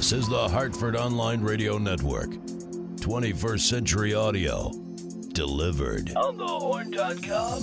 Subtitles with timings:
[0.00, 2.30] This is the Hartford Online Radio Network.
[2.30, 4.70] 21st Century Audio.
[5.34, 6.16] Delivered.
[6.16, 7.60] On thehorn.com.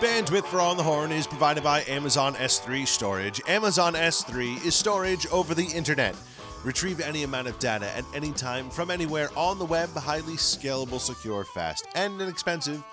[0.00, 3.40] Bandwidth for On the Horn is provided by Amazon S3 Storage.
[3.48, 6.14] Amazon S3 is storage over the internet.
[6.62, 11.00] Retrieve any amount of data at any time from anywhere on the web, highly scalable,
[11.00, 12.84] secure, fast, and inexpensive.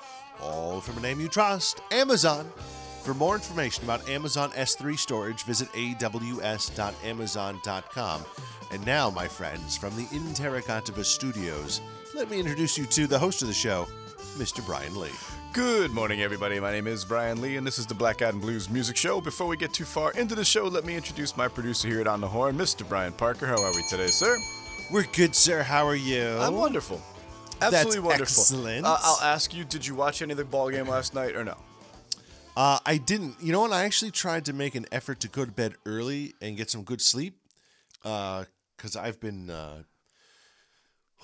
[0.42, 2.52] All from a name you trust Amazon.
[3.08, 8.26] For more information about Amazon S3 storage, visit aws.amazon.com.
[8.70, 11.80] And now, my friends, from the Interrogantibus Studios,
[12.14, 13.88] let me introduce you to the host of the show,
[14.36, 14.66] Mr.
[14.66, 15.08] Brian Lee.
[15.54, 16.60] Good morning, everybody.
[16.60, 19.22] My name is Brian Lee, and this is the Black Eyed and Blues Music Show.
[19.22, 22.08] Before we get too far into the show, let me introduce my producer here at
[22.08, 22.86] On the Horn, Mr.
[22.90, 23.48] Brian Parker.
[23.48, 24.38] How are we today, sir?
[24.92, 25.64] We're good, sir.
[25.64, 26.38] How are you?
[26.42, 27.02] I'm wonderful.
[27.62, 28.42] Absolutely wonderful.
[28.42, 28.86] excellent.
[28.86, 31.46] Uh, I'll ask you, did you watch any of the ball game last night or
[31.46, 31.56] no?
[32.58, 33.36] Uh, I didn't.
[33.40, 33.72] You know what?
[33.72, 36.82] I actually tried to make an effort to go to bed early and get some
[36.82, 37.38] good sleep.
[38.02, 39.84] Because I've been, uh,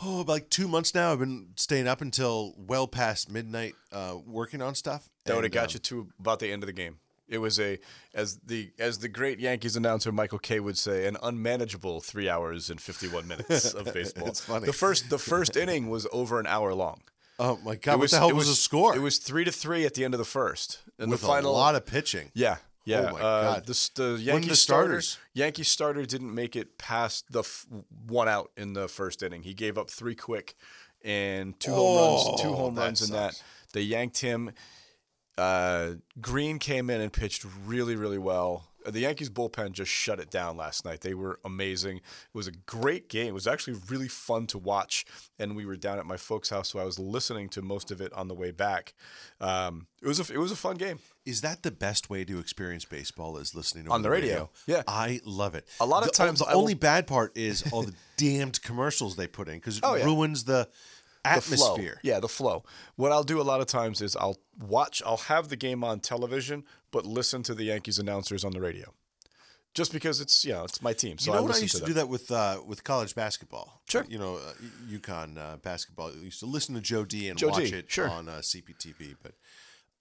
[0.03, 1.11] oh, like two months now.
[1.11, 5.09] I've been staying up until well past midnight uh, working on stuff.
[5.25, 6.99] That would have got um, you to about the end of the game.
[7.27, 7.79] It was a,
[8.13, 12.69] as the as the great Yankees announcer Michael Kay would say, an unmanageable three hours
[12.69, 14.27] and fifty one minutes of baseball.
[14.27, 14.67] It's funny.
[14.67, 17.01] The first the first inning was over an hour long.
[17.39, 17.93] Oh my god!
[17.93, 18.95] It what the hell it was, the score?
[18.95, 20.77] It was three to three at the end of the first.
[20.99, 22.31] And with the final a lot of pitching.
[22.33, 23.09] Yeah, yeah.
[23.09, 23.65] Oh my uh, God.
[23.65, 25.17] The, the Yankee the starter, starters?
[25.33, 27.65] Yankee starter didn't make it past the f-
[28.07, 29.43] one out in the first inning.
[29.43, 30.55] He gave up three quick
[31.03, 32.41] and two home runs.
[32.41, 33.41] Two home runs in that.
[33.73, 34.51] They yanked him.
[35.37, 38.67] Uh, Green came in and pitched really, really well.
[38.85, 41.01] The Yankees bullpen just shut it down last night.
[41.01, 41.97] They were amazing.
[41.97, 42.03] It
[42.33, 43.27] was a great game.
[43.27, 45.05] It was actually really fun to watch.
[45.39, 48.01] And we were down at my folks' house, so I was listening to most of
[48.01, 48.93] it on the way back.
[49.41, 50.99] Um, it was a, it was a fun game.
[51.25, 53.37] Is that the best way to experience baseball?
[53.37, 54.49] Is listening On the radio.
[54.67, 54.83] Yeah.
[54.87, 55.67] I love it.
[55.79, 58.61] A lot of The- times the I will- only bad part is all the damned
[58.61, 60.67] commercials they put in because it Oh, ruins the the
[61.25, 61.99] atmosphere.
[62.03, 62.63] Yeah, the flow.
[62.95, 65.99] What I'll do a lot of times is I'll watch, I'll have the game on
[65.99, 68.93] television, but listen to the Yankees announcers on the radio.
[69.73, 71.17] Just because it's, you know, it's my team.
[71.17, 73.15] So you know I what I used to, to, do that with uh, with college
[73.15, 73.81] basketball.
[73.89, 74.05] Sure.
[74.07, 74.53] You know, uh,
[74.87, 76.09] UConn uh, basketball.
[76.09, 78.07] I used to listen to Joe D and Joe watch D, it sure.
[78.07, 79.15] on uh, CPTV.
[79.23, 79.33] But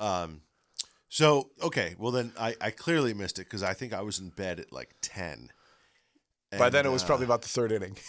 [0.05, 0.43] um,
[1.09, 4.29] so okay, well then I, I clearly missed it because I think I was in
[4.29, 5.51] bed at like ten.
[6.59, 7.97] By And, then it was uh, probably about the third inning.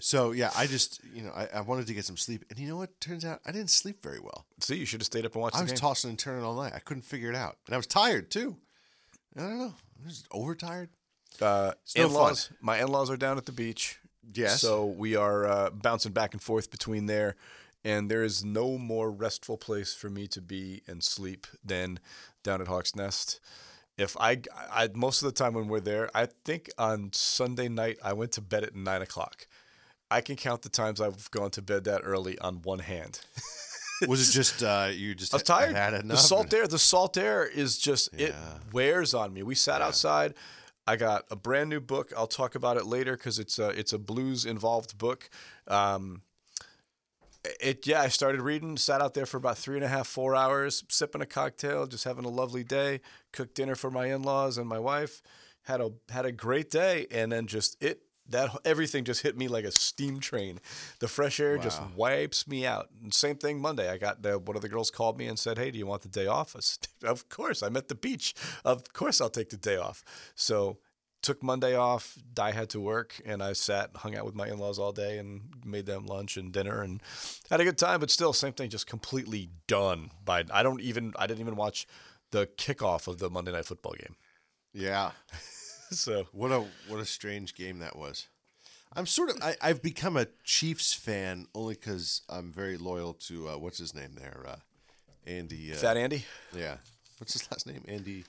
[0.00, 2.68] So yeah, I just you know I, I wanted to get some sleep, and you
[2.68, 3.00] know what?
[3.00, 4.46] Turns out I didn't sleep very well.
[4.60, 5.78] See, you should have stayed up and watched I was game.
[5.78, 6.72] tossing and turning all night.
[6.74, 8.56] I couldn't figure it out, and I was tired too.
[9.36, 9.74] I don't know.
[10.02, 10.90] I was overtired.
[11.42, 12.50] uh, no in-laws.
[12.60, 13.98] My in-laws are down at the beach.
[14.32, 14.60] Yes.
[14.60, 17.34] So we are uh, bouncing back and forth between there,
[17.84, 21.98] and there is no more restful place for me to be and sleep than
[22.42, 23.40] down at Hawks Nest.
[23.98, 24.40] If I,
[24.72, 28.32] I most of the time when we're there, I think on Sunday night I went
[28.32, 29.46] to bed at nine o'clock.
[30.10, 33.20] I can count the times I've gone to bed that early on one hand.
[34.06, 35.74] Was it just uh, you just I was tired.
[35.74, 38.32] had the salt air, the salt air is just it
[38.72, 39.42] wears on me.
[39.42, 40.34] We sat outside.
[40.86, 42.12] I got a brand new book.
[42.16, 45.28] I'll talk about it later because it's a it's a blues involved book.
[45.66, 46.22] Um,
[47.60, 48.76] it yeah, I started reading.
[48.76, 52.04] Sat out there for about three and a half, four hours, sipping a cocktail, just
[52.04, 53.00] having a lovely day.
[53.32, 55.22] Cooked dinner for my in laws and my wife.
[55.62, 59.48] Had a had a great day, and then just it that everything just hit me
[59.48, 60.60] like a steam train.
[60.98, 62.88] The fresh air just wipes me out.
[63.02, 63.90] And same thing Monday.
[63.90, 66.02] I got the, one of the girls called me and said, "Hey, do you want
[66.02, 67.62] the day off?" I said, "Of course.
[67.62, 68.34] I'm at the beach.
[68.64, 70.04] Of course, I'll take the day off."
[70.34, 70.78] So
[71.22, 72.16] took Monday off.
[72.38, 75.42] I had to work, and I sat, hung out with my in-laws all day, and
[75.64, 77.02] made them lunch and dinner, and
[77.50, 78.00] had a good time.
[78.00, 78.70] But still, same thing.
[78.70, 80.10] Just completely done.
[80.24, 81.12] By I don't even.
[81.18, 81.86] I didn't even watch
[82.30, 84.16] the kickoff of the Monday Night Football game.
[84.72, 85.12] Yeah.
[85.90, 88.26] So What a what a strange game that was.
[88.94, 93.48] I'm sort of I, I've become a Chiefs fan only because I'm very loyal to
[93.48, 94.56] uh, what's his name there, uh,
[95.26, 95.72] Andy.
[95.72, 96.26] Uh, Fat Andy.
[96.54, 96.76] Yeah.
[97.16, 97.84] What's his last name?
[97.88, 98.24] Andy.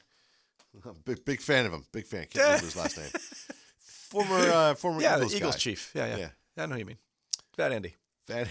[1.06, 1.84] Big big fan of him.
[1.92, 2.26] Big fan.
[2.30, 3.08] Can't remember his last name.
[4.10, 5.92] Former uh, former Yeah, Eagles, Eagles chief.
[5.94, 6.64] Yeah, yeah, Yeah.
[6.64, 6.98] I know who you mean.
[7.56, 7.96] Fat Andy.
[8.28, 8.48] Fat.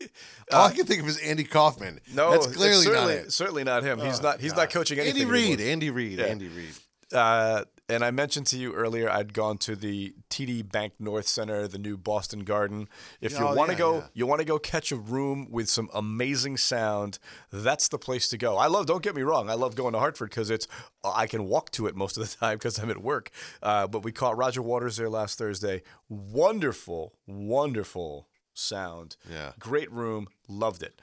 [0.52, 2.00] All I can think of is Andy Kaufman.
[2.14, 3.32] No, that's clearly not it.
[3.32, 4.00] certainly not him.
[4.00, 4.40] He's Oh, not.
[4.40, 4.62] He's God.
[4.62, 5.22] not coaching anything.
[5.22, 5.60] Andy Reid.
[5.60, 6.18] Andy Reid.
[6.18, 6.24] Yeah.
[6.26, 6.74] Andy Reid.
[7.12, 11.68] Uh, and I mentioned to you earlier, I'd gone to the TD Bank North Center,
[11.68, 12.88] the new Boston Garden.
[13.20, 14.06] If you Oh, want to yeah, go, yeah.
[14.14, 17.18] you want to go catch a room with some amazing sound.
[17.52, 18.56] That's the place to go.
[18.56, 18.86] I love.
[18.86, 19.50] Don't get me wrong.
[19.50, 20.66] I love going to Hartford because it's.
[21.04, 23.30] I can walk to it most of the time because I'm at work.
[23.62, 25.82] Uh, but we caught Roger Waters there last Thursday.
[26.08, 29.16] Wonderful, wonderful sound.
[29.30, 29.52] Yeah.
[29.58, 30.28] Great room.
[30.48, 31.00] Loved it.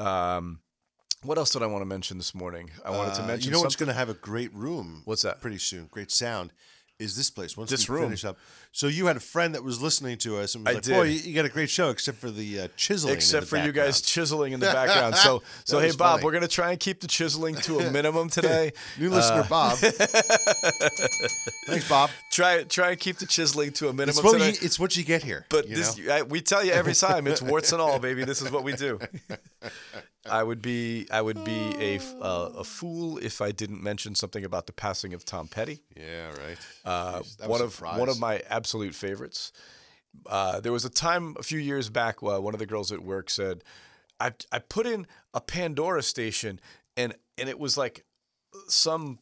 [0.00, 0.60] Um,
[1.26, 2.70] What else did I want to mention this morning?
[2.84, 3.86] I wanted to Uh, mention you know what's something.
[3.86, 5.02] going to have a great room?
[5.04, 5.40] What's that?
[5.40, 6.52] Pretty soon, great sound.
[6.98, 8.04] Is this place once This we room.
[8.04, 8.38] finish up?
[8.76, 10.92] So you had a friend that was listening to us and was I like, did.
[10.92, 13.56] "Boy, you, you got a great show, except for the uh, chiseling." in Except for
[13.56, 15.16] you guys chiseling in the background.
[15.16, 16.24] So, so hey Bob, funny.
[16.26, 18.72] we're gonna try and keep the chiseling to a minimum today.
[18.98, 19.78] New listener Uh, Bob.
[21.66, 22.10] Thanks, Bob.
[22.30, 24.48] try try and keep the chiseling to a It's minimum what, today.
[24.50, 25.46] you, it's what you get here.
[25.48, 25.98] But this?
[26.10, 28.24] I, we tell you every time, it's warts and all, baby.
[28.26, 28.98] This is what we do.
[30.28, 34.44] I would be, I would be a uh, a fool if I didn't mention something
[34.44, 35.84] about the passing of Tom Petty.
[35.96, 36.58] yeah, right.
[36.84, 37.98] Uh, one of surprise.
[38.00, 39.52] one of my absolute favorites.
[40.26, 43.02] Uh, there was a time a few years back where one of the girls at
[43.02, 43.62] work said,
[44.20, 46.60] "I I put in a Pandora station
[46.96, 48.04] and and it was like
[48.68, 49.18] some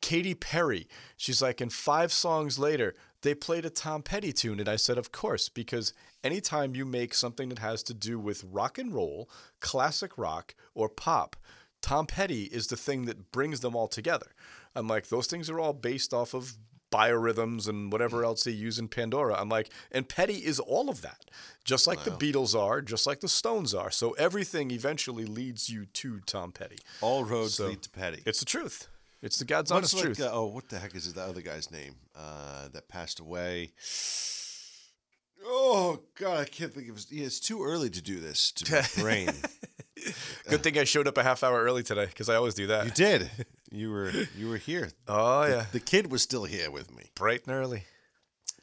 [0.00, 4.68] Katy Perry." She's like, and five songs later, they played a Tom Petty tune, and
[4.68, 5.92] I said, "Of course, because
[6.24, 9.28] anytime you make something that has to do with rock and roll,
[9.60, 11.36] classic rock, or pop."
[11.80, 14.34] Tom Petty is the thing that brings them all together.
[14.74, 16.56] I'm like, those things are all based off of
[16.90, 19.34] biorhythms and whatever else they use in Pandora.
[19.40, 21.24] I'm like, and Petty is all of that,
[21.64, 23.90] just like the Beatles are, just like the Stones are.
[23.90, 26.78] So everything eventually leads you to Tom Petty.
[27.00, 28.22] All roads So, lead to Petty.
[28.26, 28.88] It's the truth.
[29.20, 30.20] It's the God's What's honest like, truth.
[30.22, 33.72] uh, oh, what the heck is the other guy's name uh, that passed away?
[35.44, 37.10] Oh God, I can't think of his.
[37.10, 39.30] Yeah, it's too early to do this to my brain.
[40.48, 42.84] Good thing I showed up a half hour early today because I always do that.
[42.86, 43.30] you did.
[43.70, 44.90] You were you were here.
[45.06, 47.04] oh yeah, The kid was still here with me.
[47.14, 47.84] bright and early.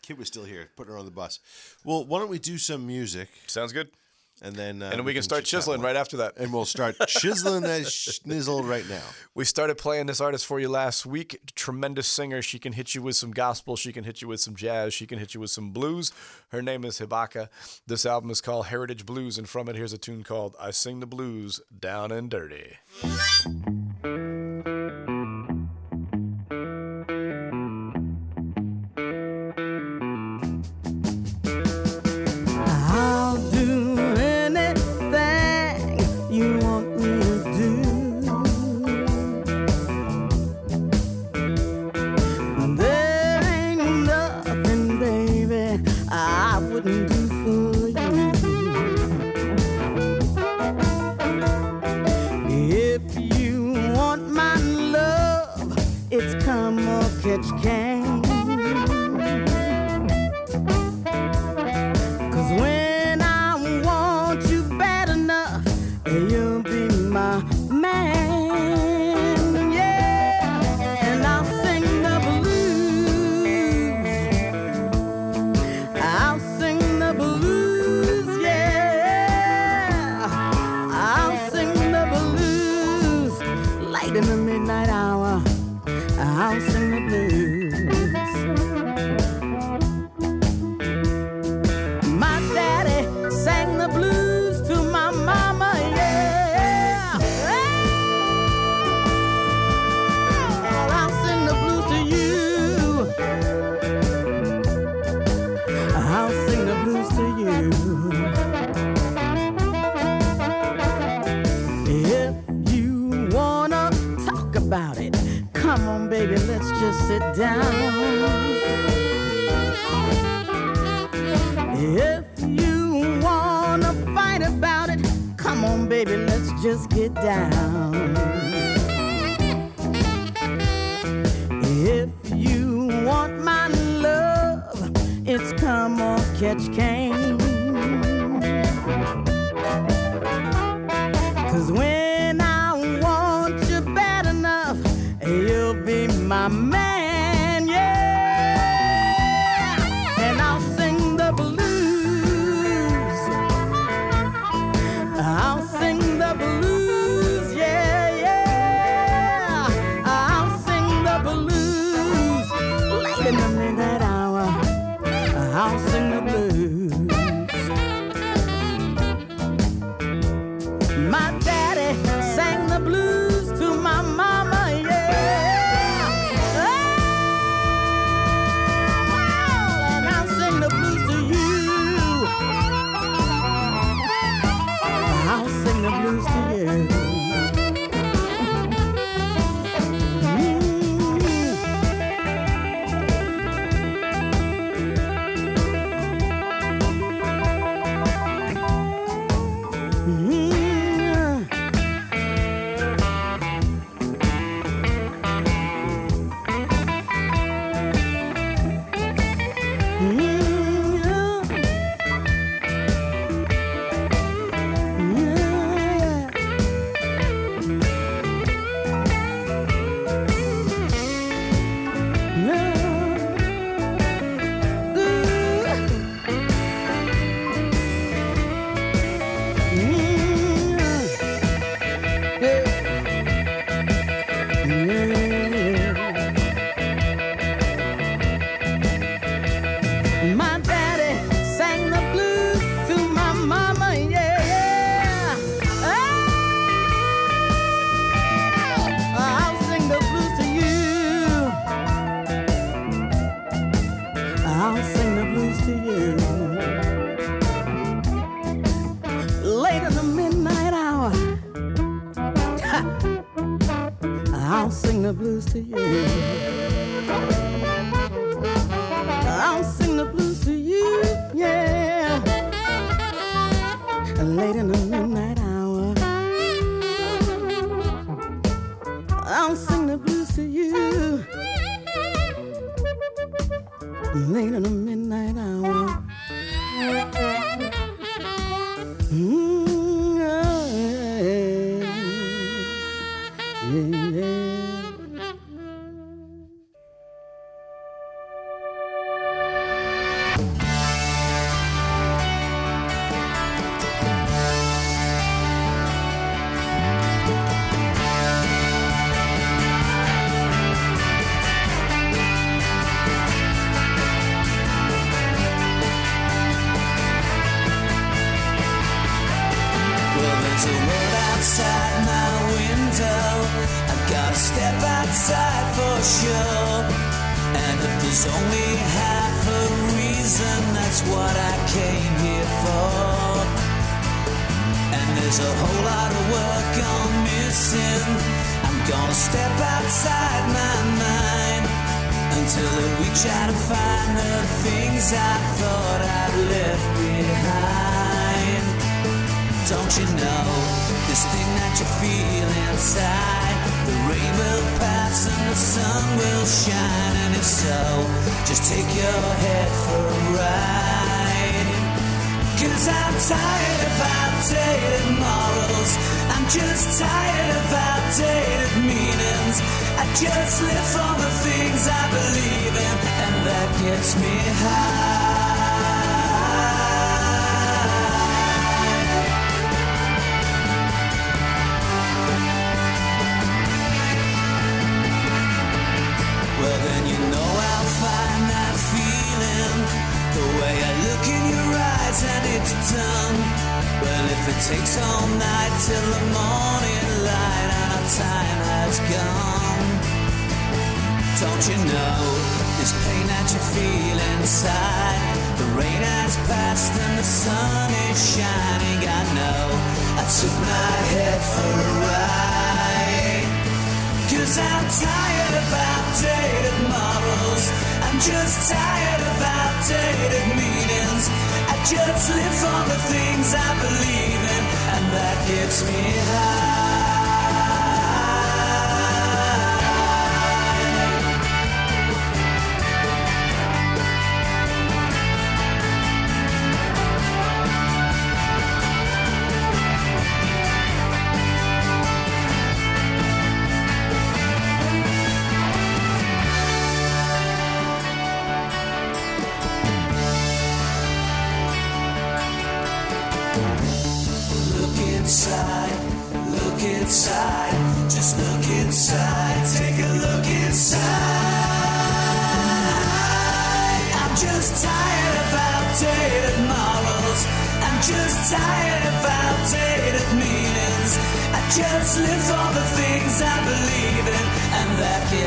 [0.01, 1.39] Kid was still here, putting her on the bus.
[1.83, 3.89] Well, why don't we do some music Sounds good.
[4.41, 6.37] and then uh, and then we can start chit-chat chiseling right after that.
[6.37, 9.01] And we'll start chiseling that schnizzle right now.
[9.33, 11.39] We started playing this artist for you last week.
[11.55, 12.41] Tremendous singer.
[12.41, 13.75] She can hit you with some gospel.
[13.75, 14.93] She can hit you with some jazz.
[14.93, 16.11] She can hit you with some blues.
[16.49, 17.49] Her name is Hibaka.
[17.87, 20.99] This album is called Heritage Blues, and from it, here's a tune called I Sing
[20.99, 22.77] the Blues Down and Dirty.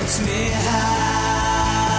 [0.09, 1.99] gets me high.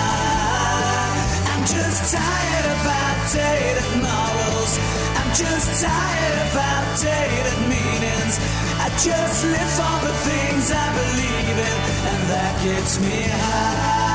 [1.53, 4.73] I'm just tired of outdated morals.
[5.19, 8.39] I'm just tired of outdated meanings.
[8.81, 14.08] I just live for the things I believe in, and that gets me high.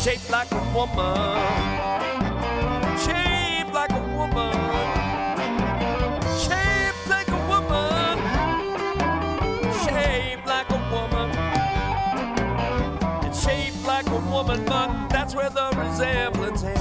[0.00, 1.36] Shaped like a woman.
[2.98, 4.52] Shaped like a woman.
[6.38, 8.18] Shaped like a woman
[9.84, 11.30] shaped like a woman.
[13.26, 16.80] It's shaped like a woman, but that's where the resemblance ends.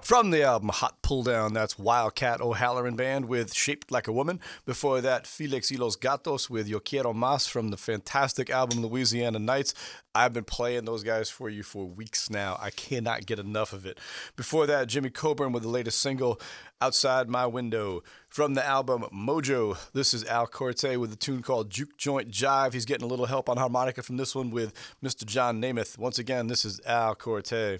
[0.00, 4.40] From the album Hot Pull Down, that's Wildcat O'Halloran Band with Shaped Like a Woman.
[4.64, 9.38] Before that, Felix y los Gatos with Yo Quiero Más from the fantastic album Louisiana
[9.38, 9.72] Nights.
[10.16, 12.58] I've been playing those guys for you for weeks now.
[12.60, 14.00] I cannot get enough of it.
[14.34, 16.40] Before that, Jimmy Coburn with the latest single,
[16.80, 18.02] Outside My Window.
[18.28, 22.72] From the album Mojo, this is Al Corte with a tune called Juke Joint Jive.
[22.72, 25.24] He's getting a little help on harmonica from this one with Mr.
[25.24, 25.98] John Namath.
[25.98, 27.78] Once again, this is Al Corte.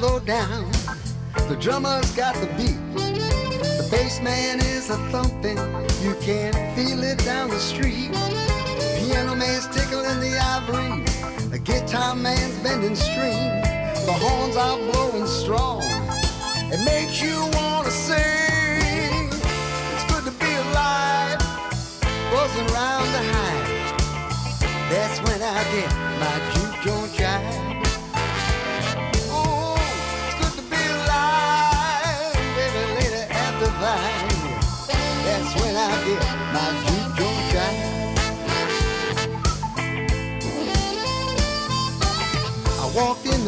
[0.00, 0.70] low down.
[1.48, 2.78] The drummer's got the beat.
[2.94, 5.58] The bass man is a thumping.
[6.02, 8.12] You can feel it down the street.
[8.12, 11.04] The Piano man's tickling the ivory.
[11.50, 13.42] The guitar man's bending string.
[14.06, 15.82] The horns are blowing strong.
[16.72, 19.28] It makes you wanna sing.
[19.94, 21.38] It's good to be alive.
[22.30, 23.68] Buzzing around the hive.
[24.90, 26.57] That's when I get my.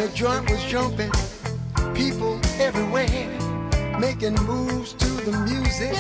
[0.01, 1.13] the joint was jumping.
[1.95, 3.29] People everywhere
[4.01, 5.93] making moves to the music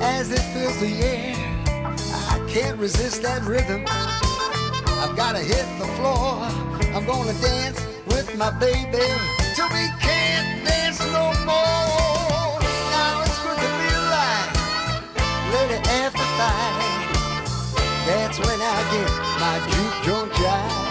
[0.00, 1.34] as it fills the air.
[2.30, 3.84] I can't resist that rhythm.
[5.02, 6.38] I've gotta hit the floor.
[6.94, 9.06] I'm gonna dance with my baby
[9.56, 12.52] till we can't dance no more.
[12.94, 14.50] Now it's good to be alive,
[15.52, 16.82] lady after five.
[18.06, 19.10] That's when I get
[19.42, 20.87] my juke joint jive.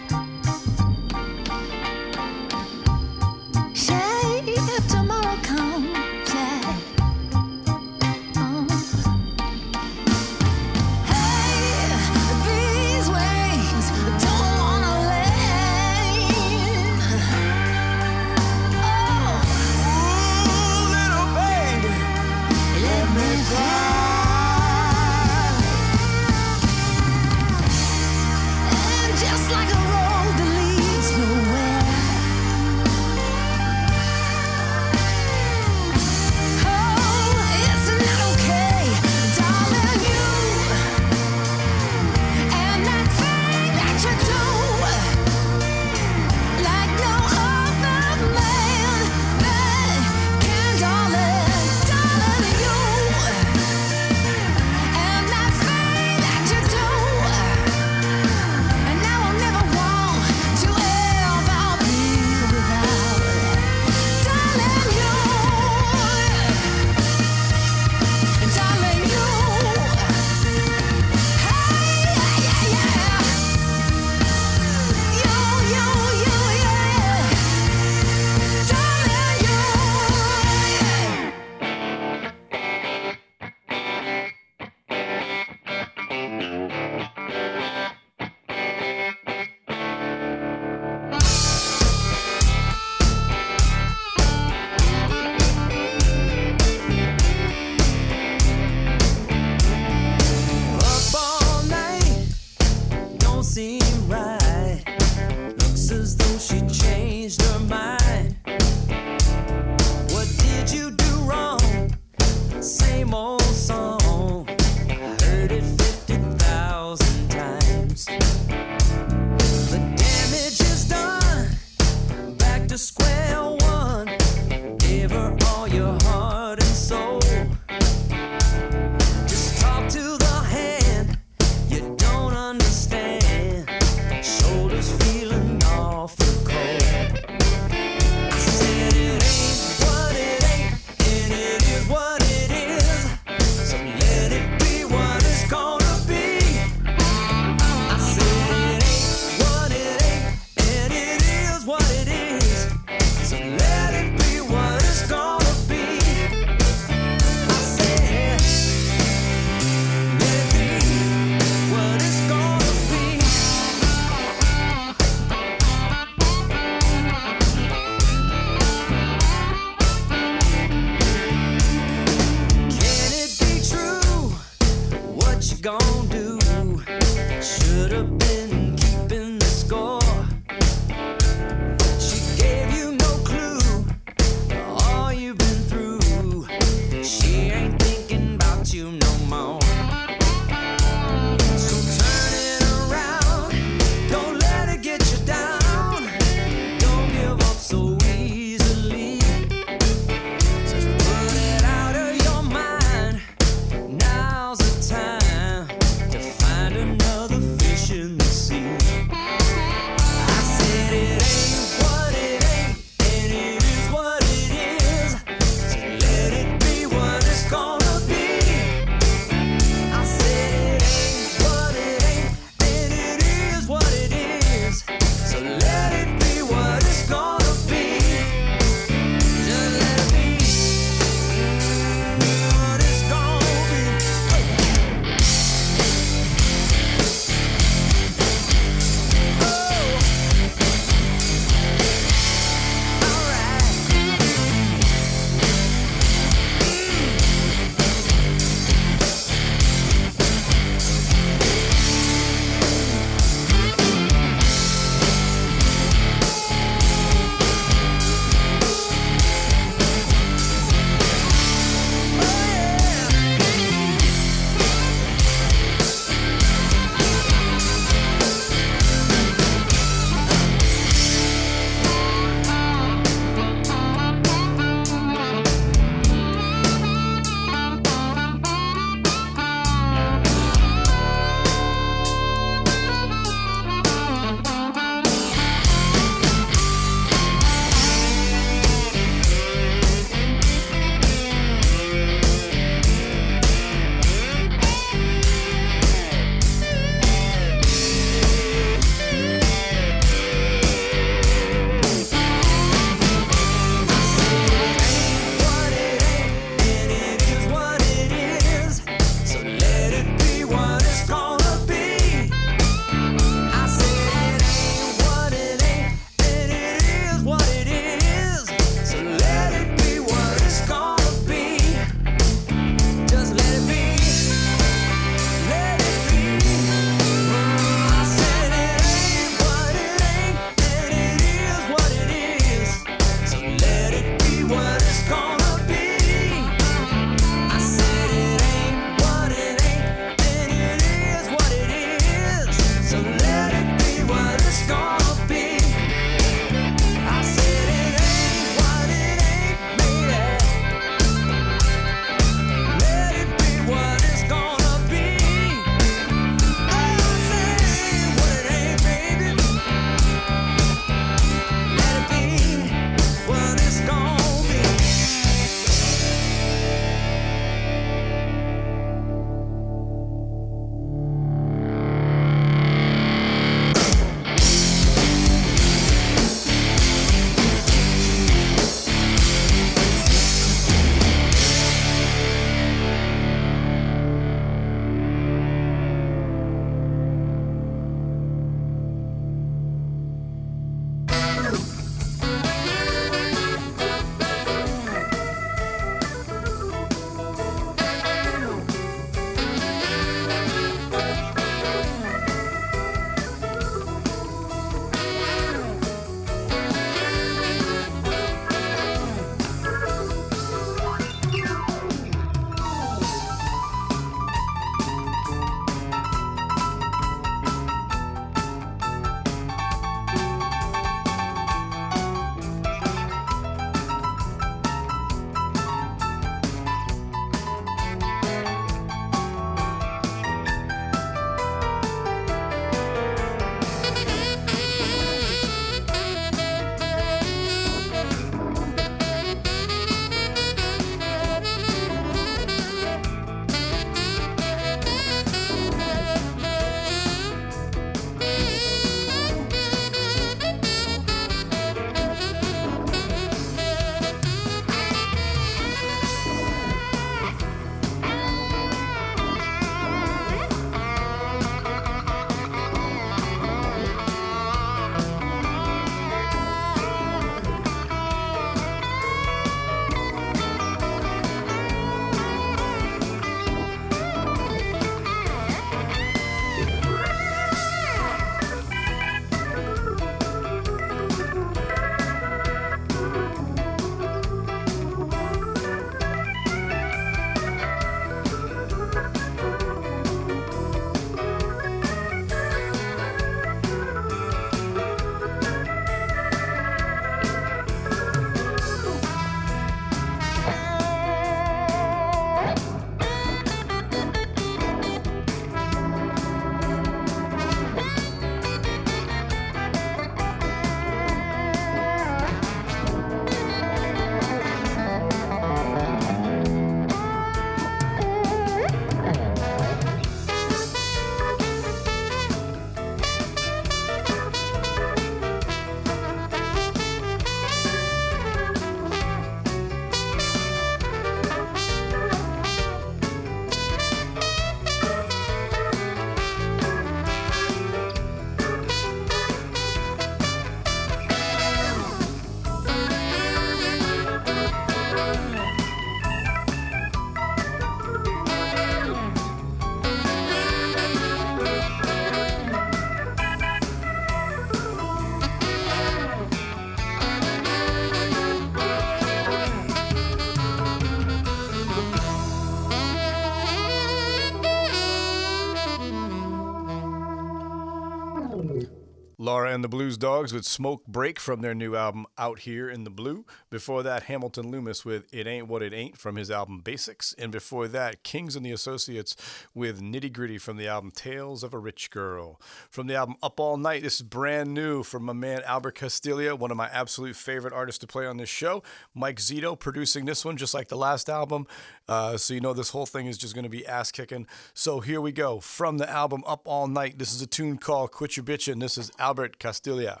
[569.30, 572.84] Laura and the Blues Dogs with Smoke Break from their new album Out Here in
[572.84, 573.24] the Blue.
[573.48, 577.14] Before that, Hamilton Loomis with It Ain't What It Ain't from his album Basics.
[577.18, 579.16] And before that, Kings and the Associates
[579.54, 582.40] with Nitty Gritty from the album Tales of a Rich Girl.
[582.68, 586.38] From the album Up All Night, this is brand new from my man Albert Castiglia,
[586.38, 588.62] one of my absolute favorite artists to play on this show.
[588.94, 591.46] Mike Zito producing this one, just like the last album.
[591.88, 594.26] Uh, so you know this whole thing is just going to be ass kicking.
[594.52, 595.40] So here we go.
[595.40, 598.60] From the album Up All Night, this is a tune called Quit Your Bitchin'.
[598.60, 600.00] This is Albert Castiglia.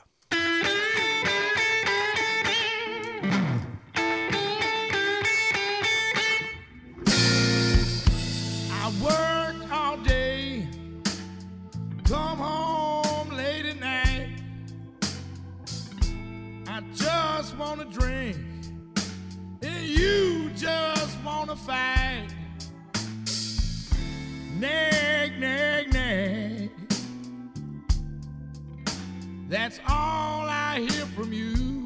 [9.00, 10.66] That's all day,
[12.04, 14.28] come home late at night.
[16.66, 18.36] I just wanna drink,
[19.62, 22.28] and you just wanna fight.
[24.58, 26.00] Neg, nag, nah
[30.48, 31.79] I hear from you.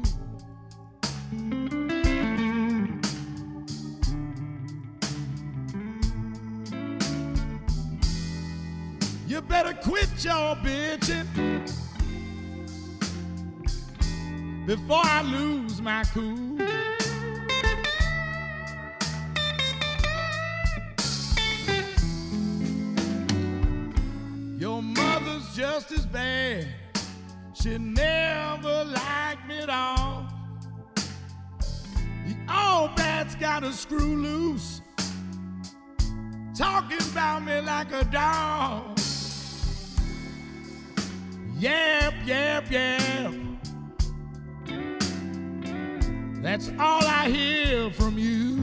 [9.35, 11.27] You better quit your bitching
[14.65, 16.57] before I lose my cool.
[24.57, 26.67] Your mother's just as bad.
[27.55, 30.27] She never liked me at all.
[32.25, 34.79] The old bat's got a screw loose
[36.57, 38.94] talking about me like a dog.
[41.57, 43.33] Yep, yep, yep.
[46.41, 48.57] That's all I hear from you.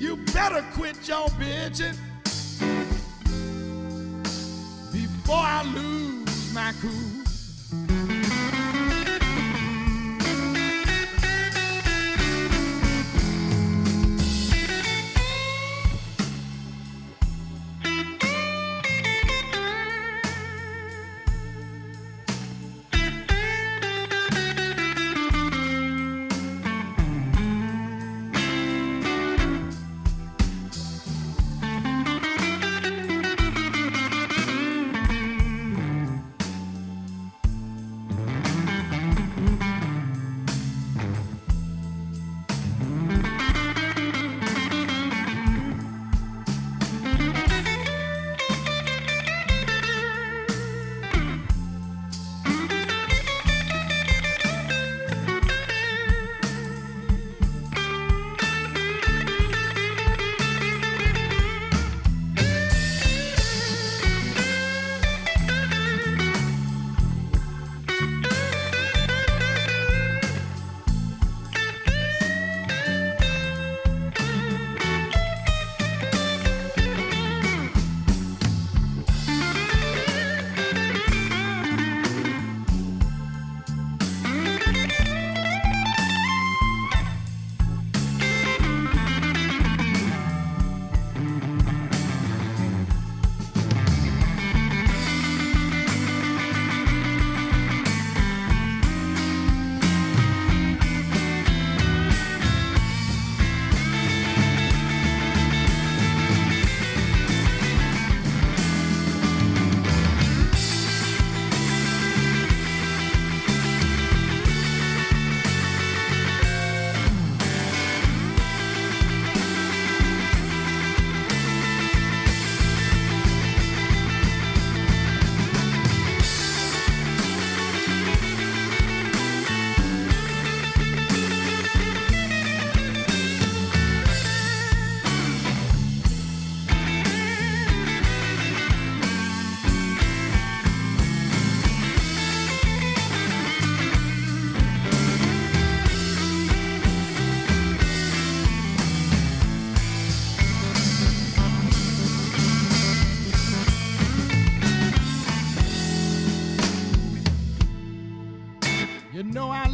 [0.00, 1.96] You better quit your bitching
[4.92, 7.19] before I lose my cool.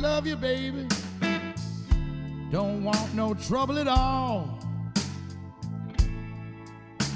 [0.06, 0.86] Love you, baby.
[2.52, 4.60] Don't want no trouble at all.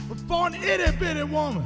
[0.09, 1.65] But for an itty bitty woman,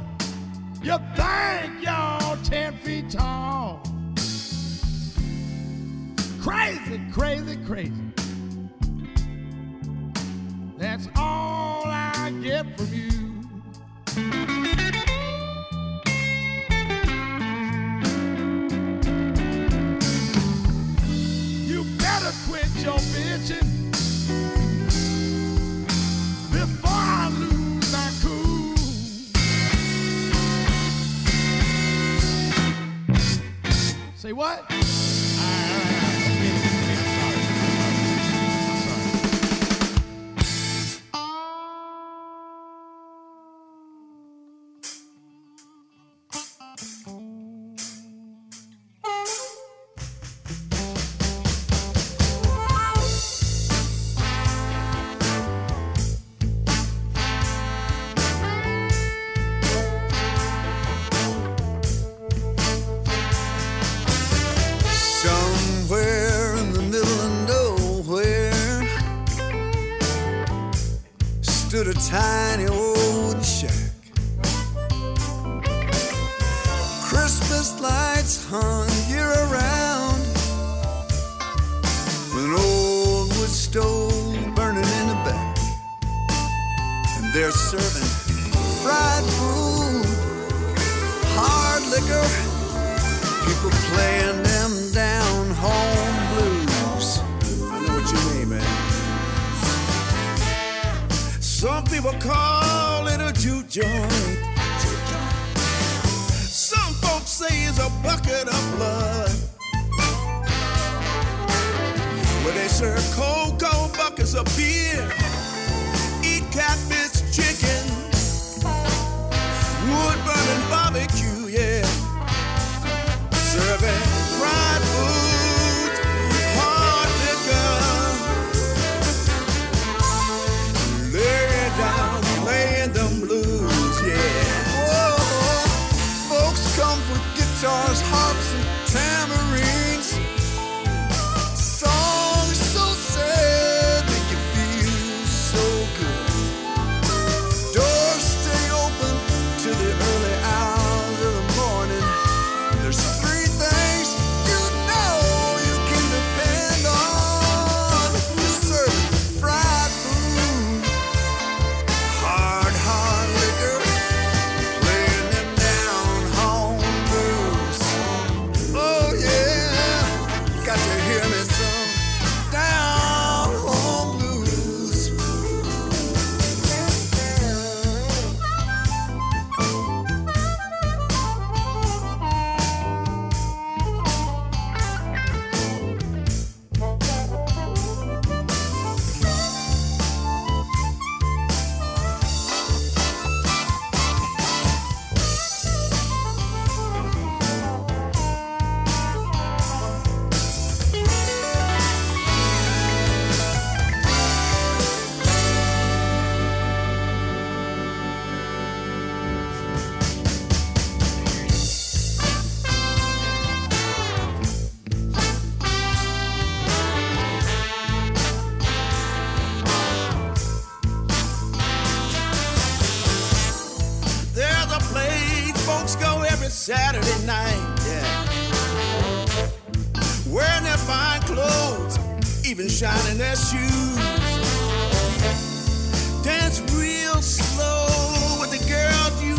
[0.83, 3.81] you think you're ten feet tall.
[6.41, 8.04] Crazy, crazy, crazy.
[22.95, 23.84] palpite.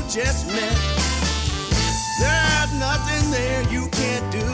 [0.08, 0.78] just met.
[2.20, 4.46] There's nothing there you can't do.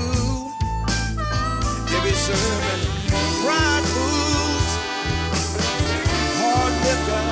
[1.86, 2.82] They be serving
[3.42, 4.76] fried foods,
[6.40, 7.26] hard liquor,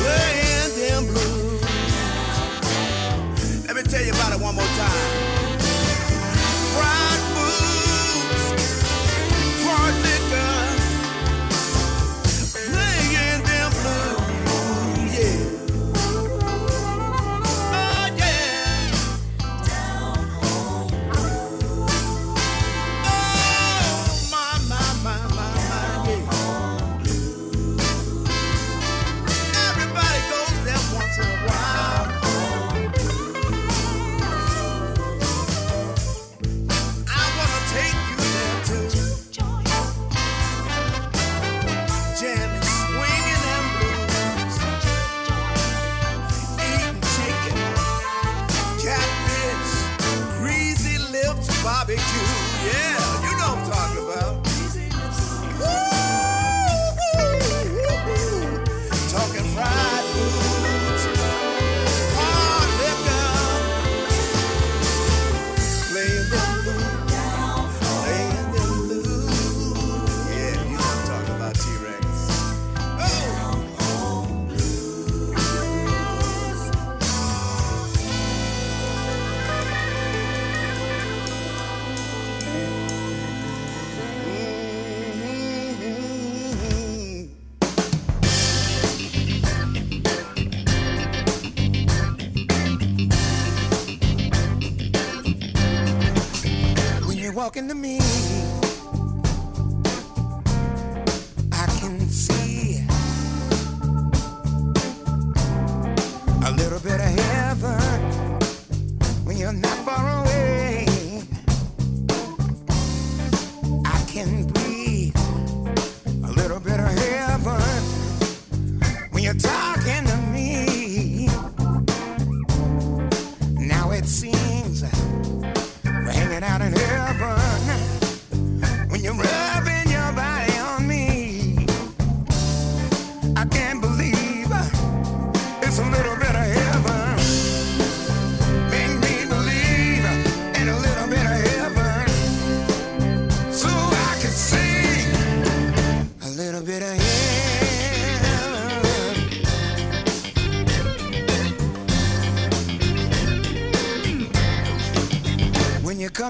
[0.00, 1.62] playing them blues.
[3.66, 5.19] Let me tell you about it one more time.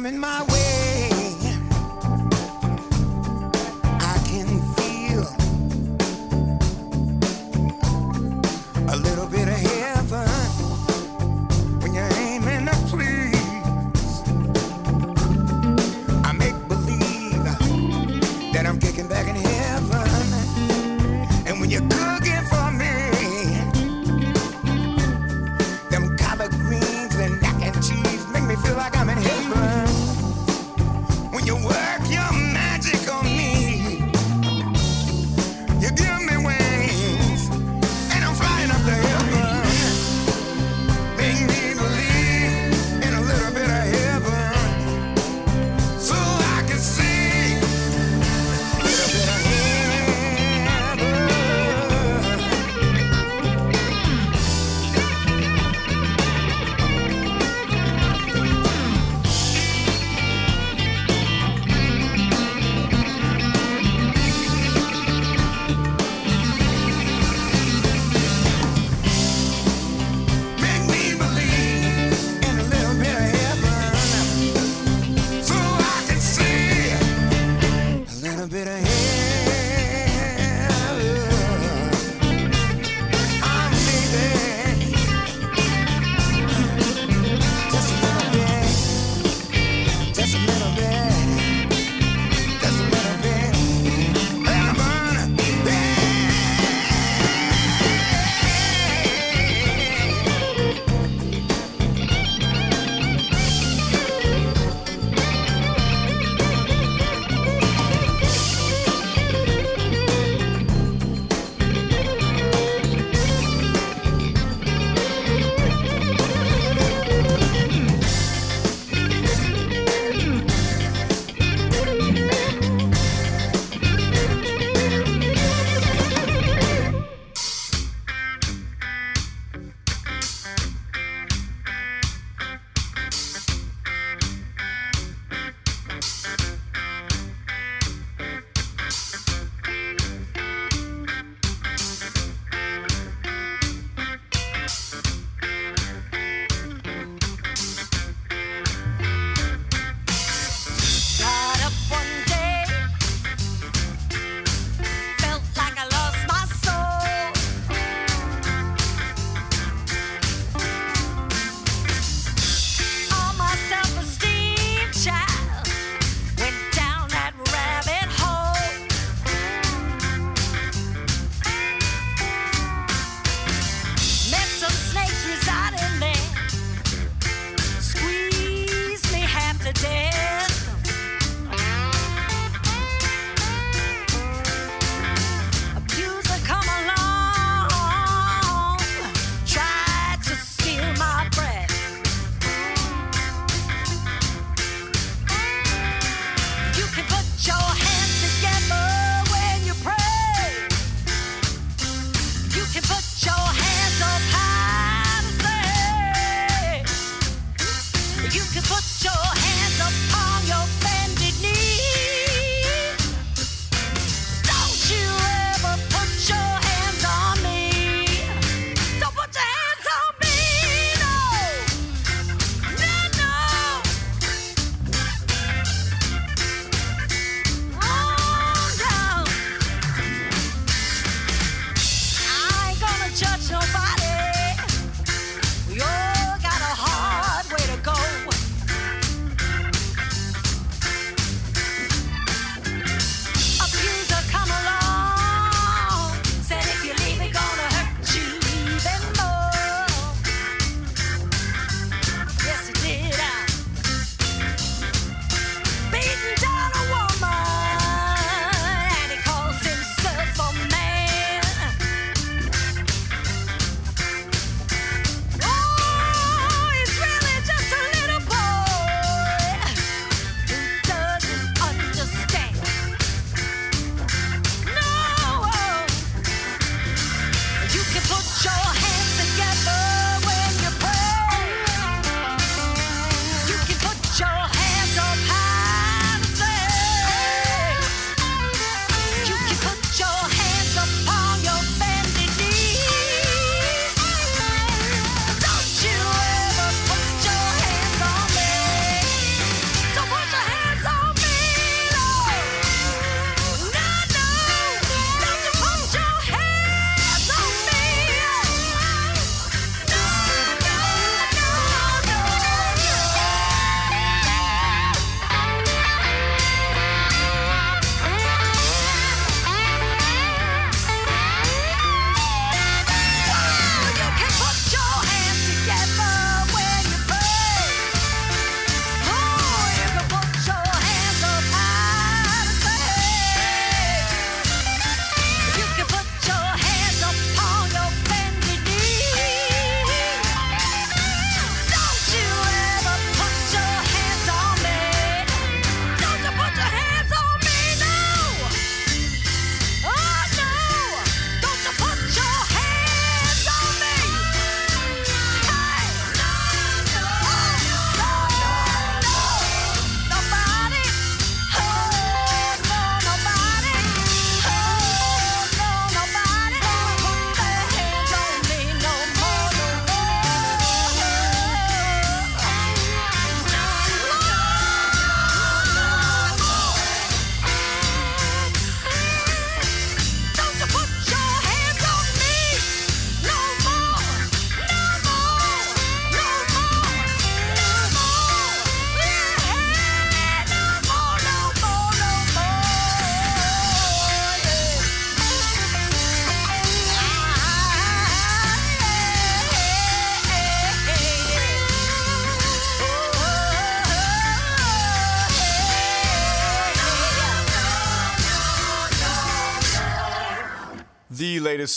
[0.03, 0.60] Coming my way,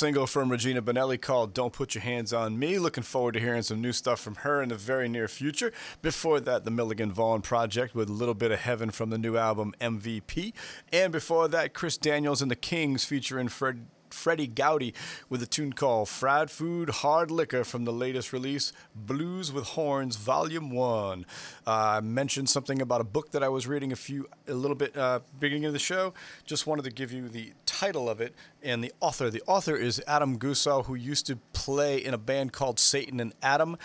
[0.03, 2.77] single from Regina Bonelli called Don't Put Your Hands on Me.
[2.77, 5.71] Looking forward to hearing some new stuff from her in the very near future.
[6.01, 9.37] Before that, the Milligan Vaughn Project with a little bit of heaven from the new
[9.37, 10.51] album MVP.
[10.91, 13.85] And before that, Chris Daniels and the Kings featuring Fred.
[14.13, 14.93] Freddie Gowdy
[15.27, 20.15] with a tune called Fried Food Hard Liquor from the latest release, Blues with Horns,
[20.15, 21.25] Volume 1.
[21.65, 24.77] Uh, I mentioned something about a book that I was reading a few, a little
[24.77, 26.13] bit uh, beginning of the show.
[26.45, 29.29] Just wanted to give you the title of it and the author.
[29.29, 33.33] The author is Adam Gussow, who used to play in a band called Satan and
[33.41, 33.77] Adam.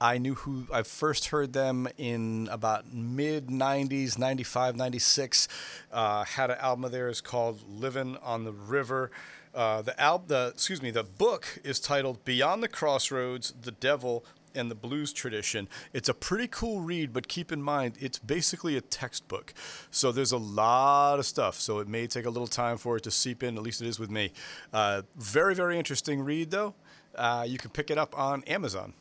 [0.00, 5.48] I knew who I first heard them in about mid 90s, 95, 96.
[5.92, 9.10] Uh, had an album of theirs called Living on the River.
[9.54, 14.24] Uh, the al- the excuse me, the book is titled Beyond the Crossroads: The Devil
[14.54, 15.68] and the Blues Tradition.
[15.92, 19.54] It's a pretty cool read, but keep in mind it's basically a textbook.
[19.90, 21.60] So there's a lot of stuff.
[21.60, 23.56] So it may take a little time for it to seep in.
[23.56, 24.32] At least it is with me.
[24.72, 26.74] Uh, very very interesting read though.
[27.14, 28.94] Uh, you can pick it up on Amazon.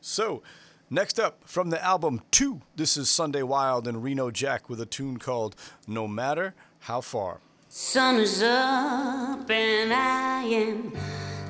[0.00, 0.42] So.
[0.90, 4.86] Next up, from the album 2, this is Sunday Wilde and Reno Jack with a
[4.86, 5.56] tune called
[5.88, 7.40] No Matter How Far.
[7.76, 10.92] Sun is up and I am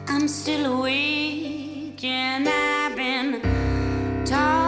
[0.08, 3.42] I'm still awake and I've been
[4.24, 4.63] talking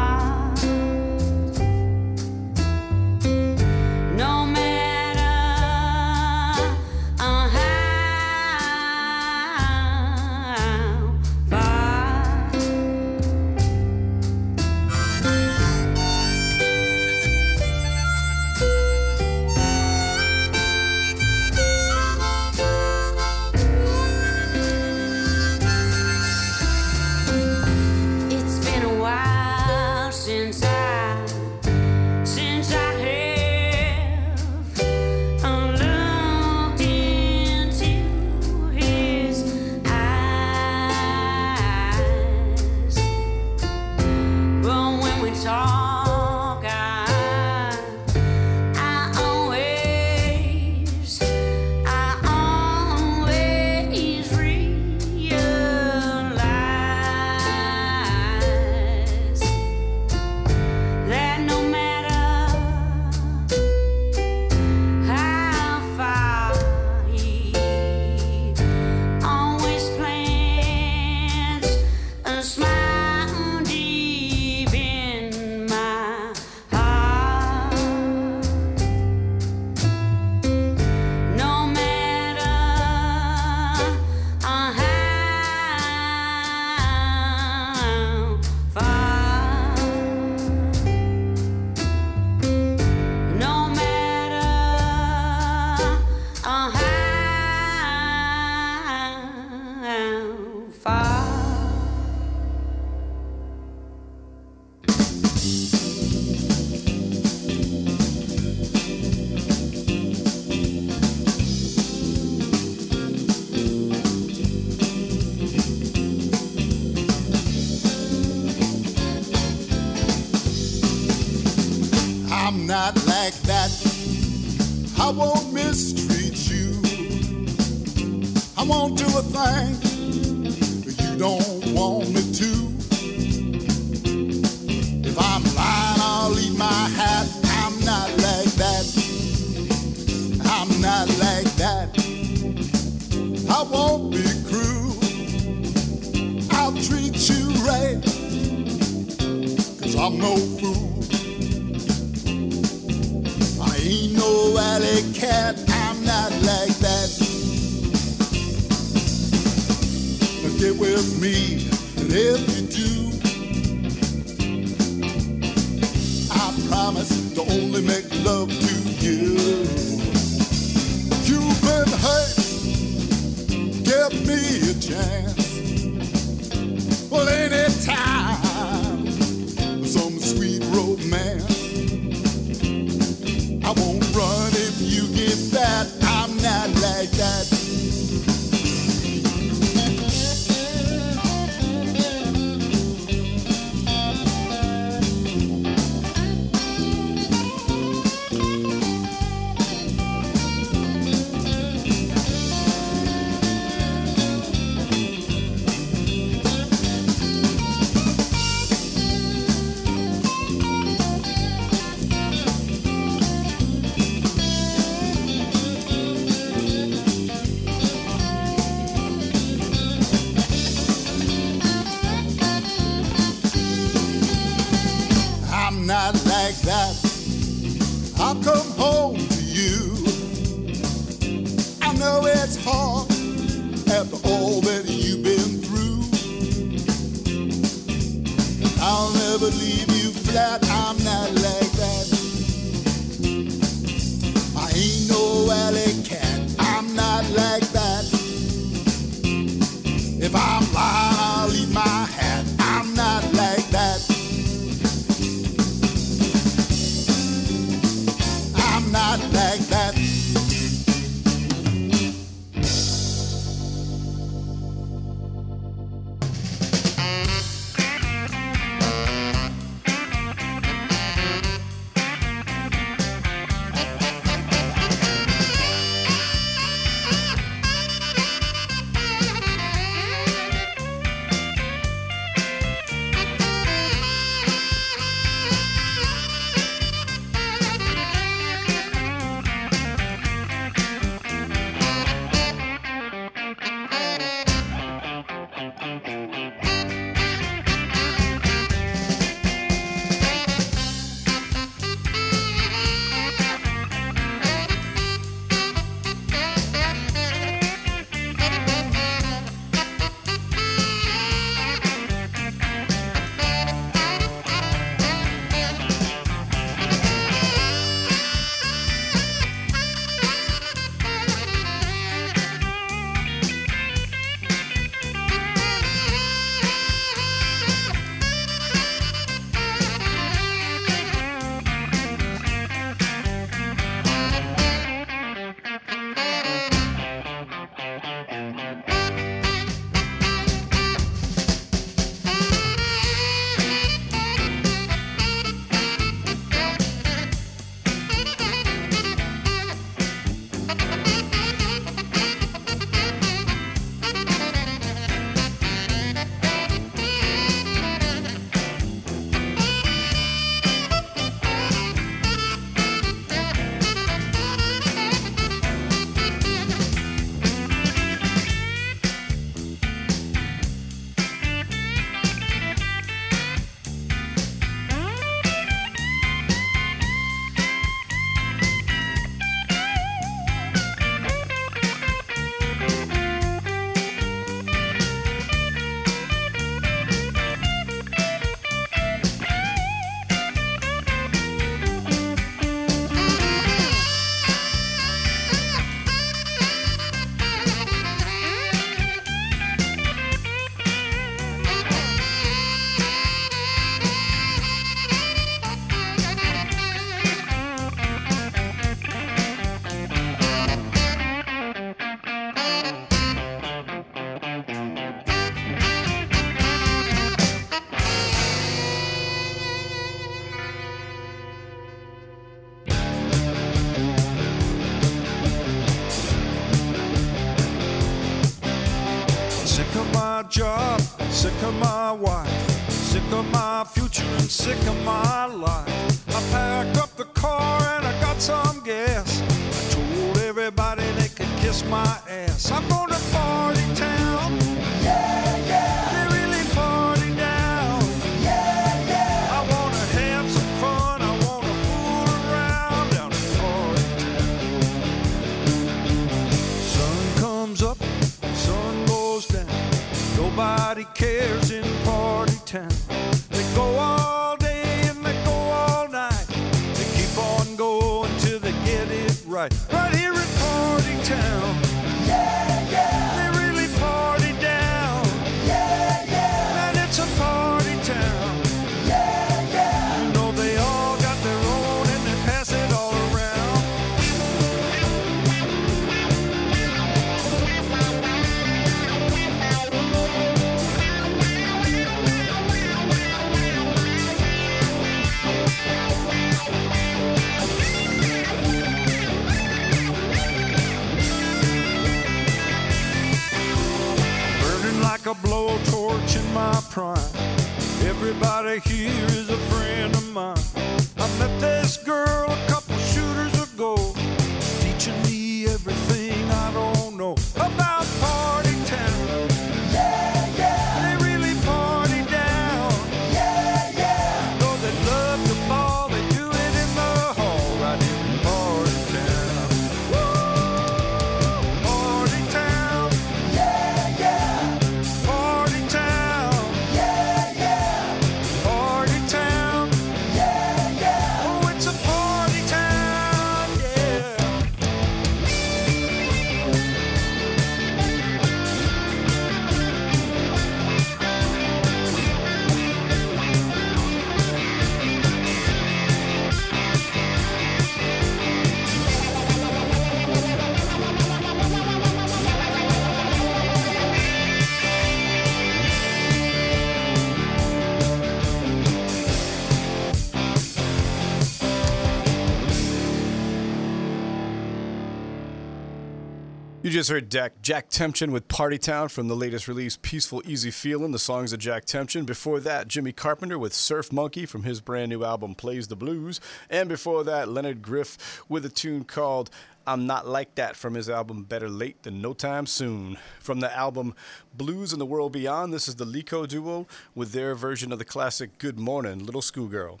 [576.96, 581.12] just heard Jack, Jack Tempchin with Party Town from the latest release, Peaceful Easy Feelin',
[581.12, 582.24] the songs of Jack Tempchin.
[582.24, 586.40] Before that, Jimmy Carpenter with Surf Monkey from his brand new album, Plays the Blues.
[586.70, 589.50] And before that, Leonard Griff with a tune called
[589.86, 593.18] I'm Not Like That from his album, Better Late Than No Time Soon.
[593.40, 594.14] From the album,
[594.54, 598.06] Blues and the World Beyond, this is the Lico Duo with their version of the
[598.06, 600.00] classic Good Morning, Little Schoolgirl.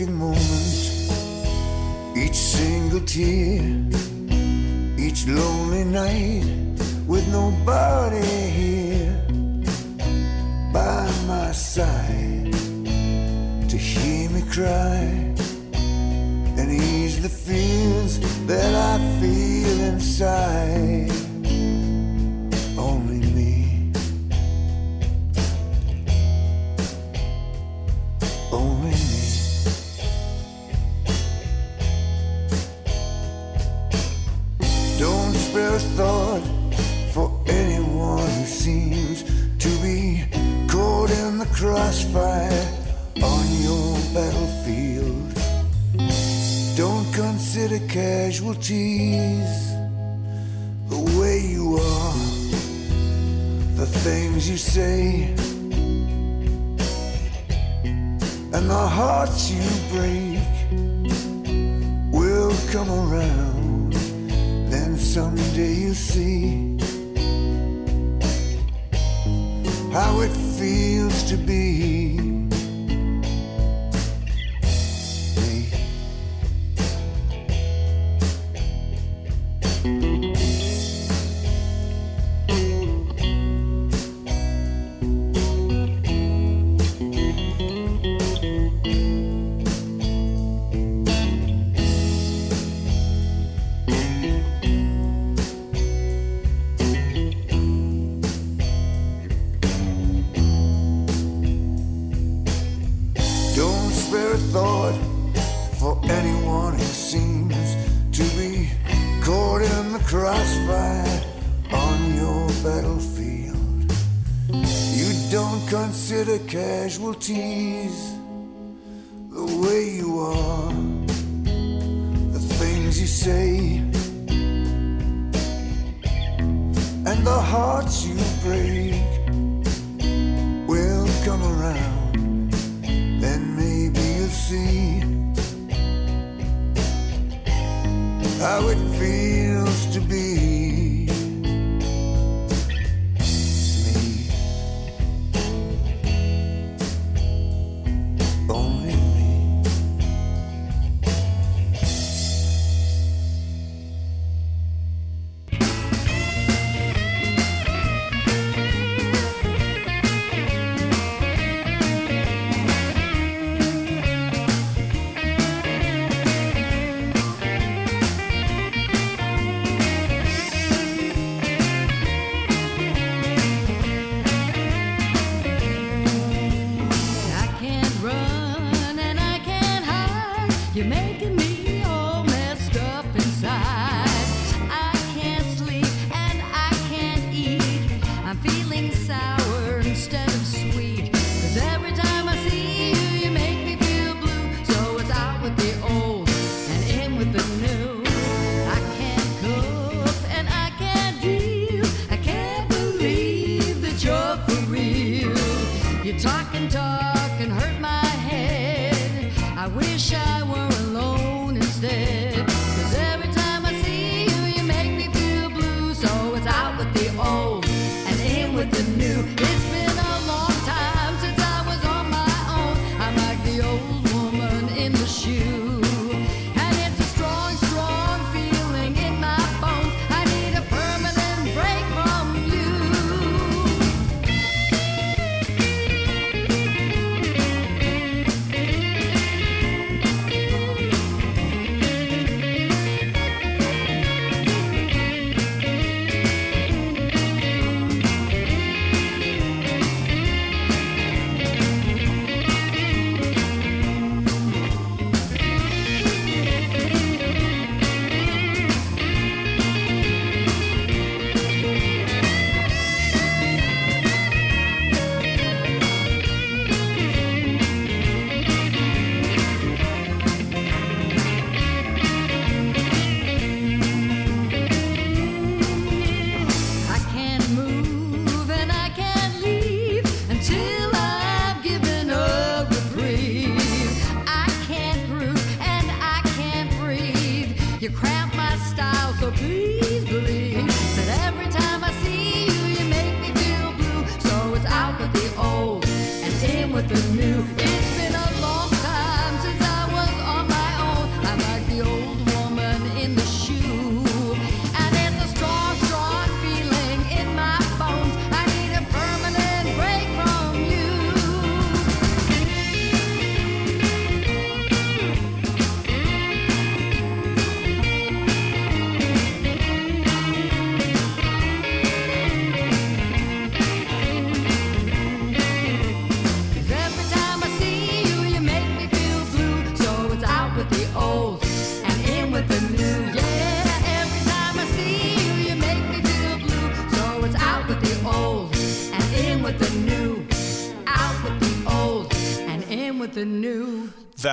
[0.00, 0.69] Waking moment,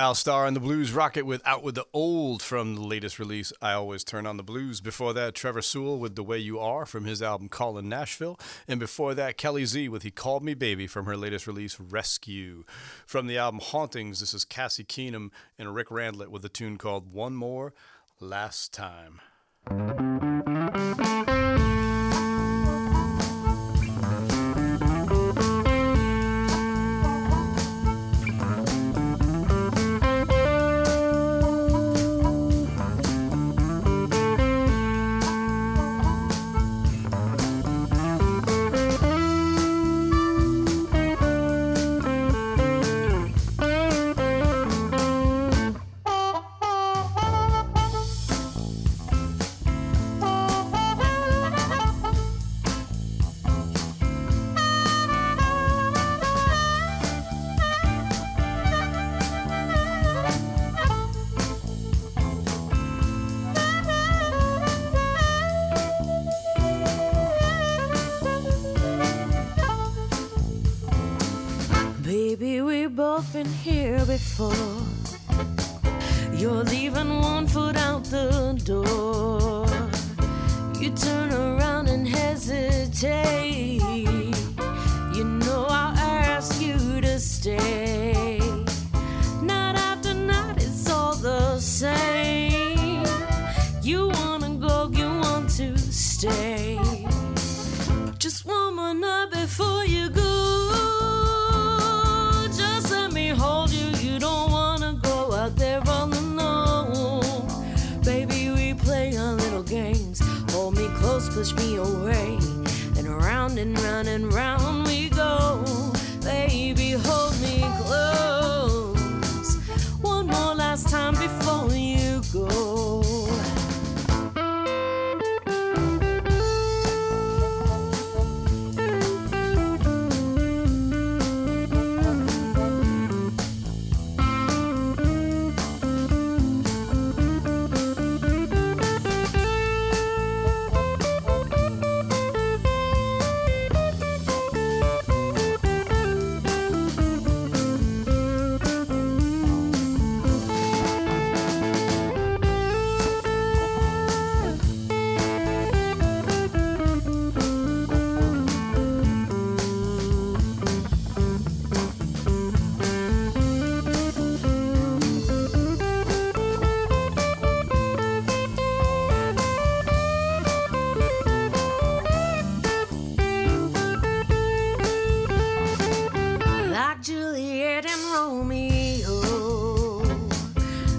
[0.08, 3.52] Val Starr and the Blues Rocket with Out with the Old from the latest release,
[3.60, 4.80] I Always Turn on the Blues.
[4.80, 8.40] Before that, Trevor Sewell with The Way You Are from his album Callin' Nashville.
[8.66, 12.64] And before that, Kelly Z with He Called Me Baby from her latest release, Rescue.
[13.04, 17.12] From the album Hauntings, this is Cassie Keenum and Rick Randlett with a tune called
[17.12, 17.74] One More
[18.18, 19.20] Last Time.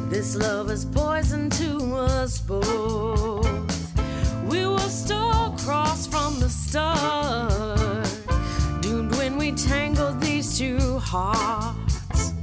[0.10, 3.46] This love is poison to us both.
[4.50, 8.10] We were star-crossed from the start,
[8.82, 12.34] doomed when we tangled these two hearts,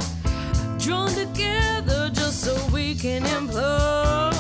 [0.78, 4.35] drawn together just so we can implode.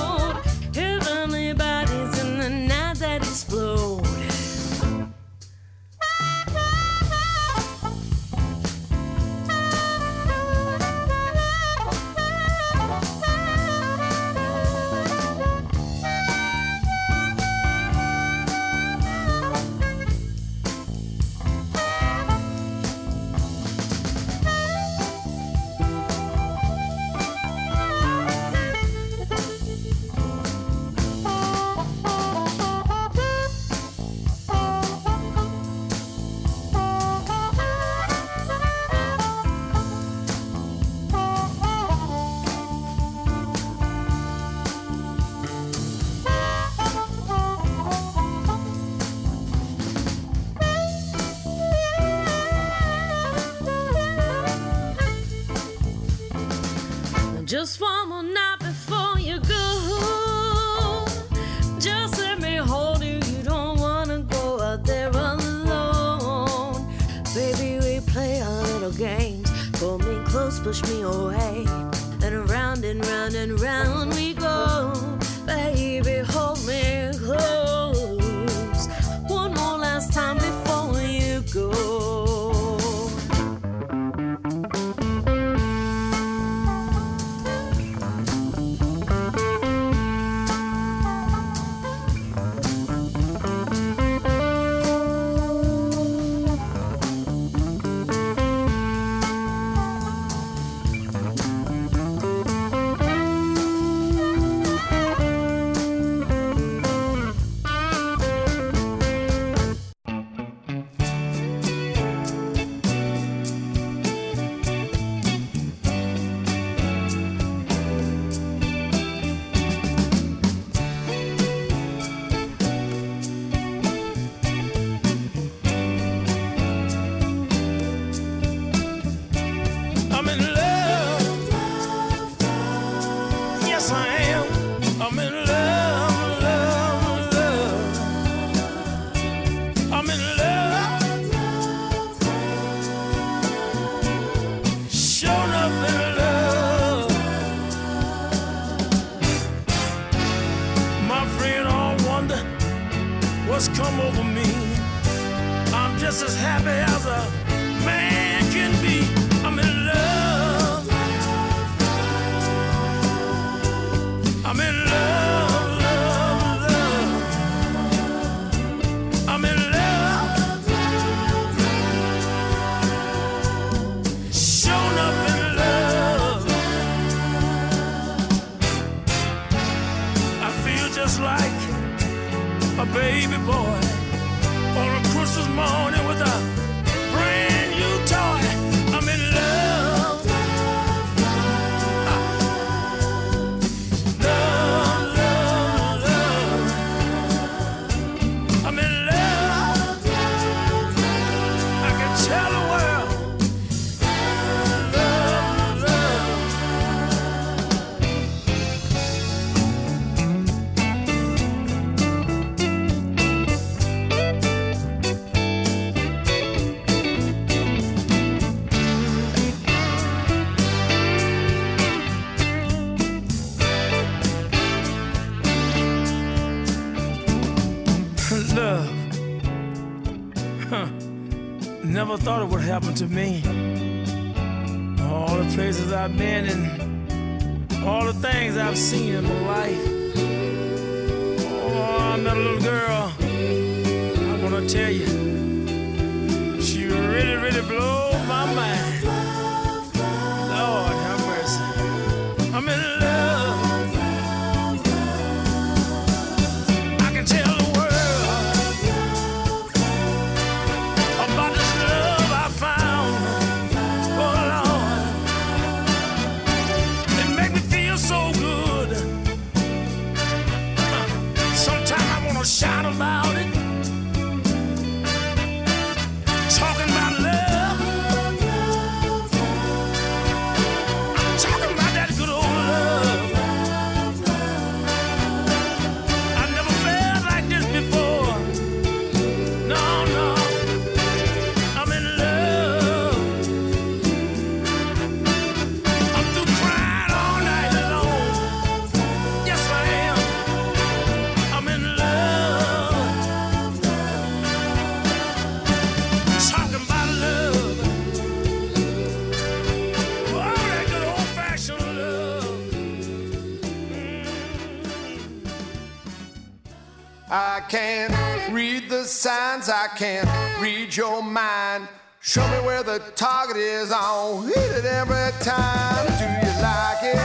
[319.96, 320.28] can't
[320.60, 321.88] read your mind.
[322.20, 323.90] Show me where the target is.
[323.90, 326.06] I'll hit it every time.
[326.18, 327.16] Do you like it?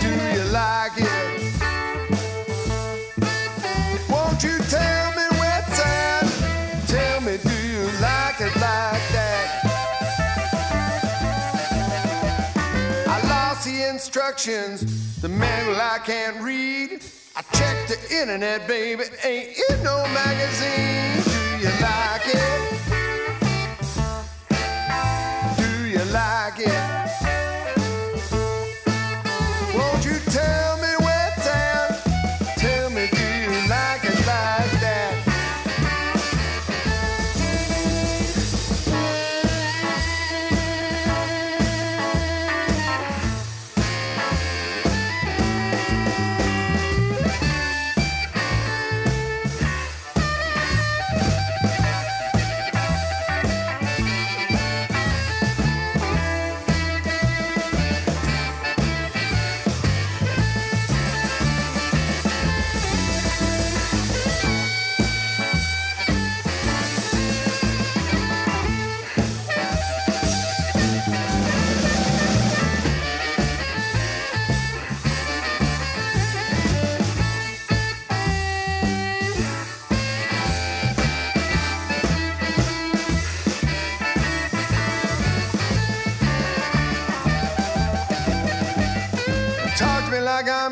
[0.00, 1.52] Do you like it?
[4.10, 6.26] Won't you tell me what's that?
[6.88, 9.46] Tell me, do you like it like that?
[13.06, 15.20] I lost the instructions.
[15.20, 16.83] The manual I can't read
[18.10, 19.04] internet, baby.
[19.24, 21.22] Ain't in no magazine.
[21.24, 22.60] Do you like it?
[25.56, 27.03] Do you like it?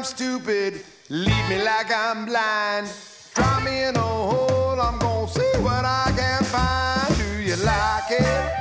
[0.02, 0.84] I'm stupid.
[1.10, 2.88] Leave me like I'm blind.
[3.34, 4.80] Drop me in a hole.
[4.80, 7.16] I'm gonna see what I can find.
[7.16, 8.52] Do you like it?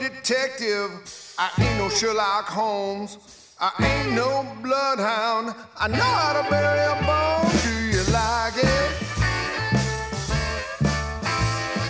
[0.00, 0.90] detective.
[1.38, 3.33] I ain't no Sherlock Holmes.
[3.66, 5.54] I ain't no bloodhound.
[5.78, 7.50] I know how to bury a bone.
[7.62, 8.90] Do you like it?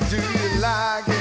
[0.09, 1.14] Do you like it?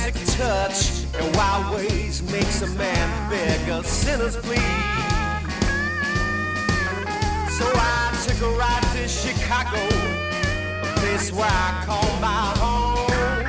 [0.00, 4.56] Magic touch and wild ways makes a man beg sinner's plea.
[7.58, 9.82] So I took a ride to Chicago
[10.82, 13.44] a place where I call my home.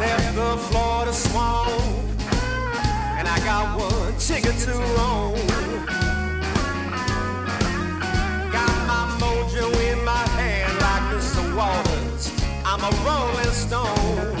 [0.00, 1.70] Left the Florida swamp,
[3.18, 5.46] and I got one ticket to Rome.
[8.56, 11.56] Got my mojo in my hand like Mr.
[11.56, 11.91] Waters.
[12.74, 14.32] I'm a rolling stone.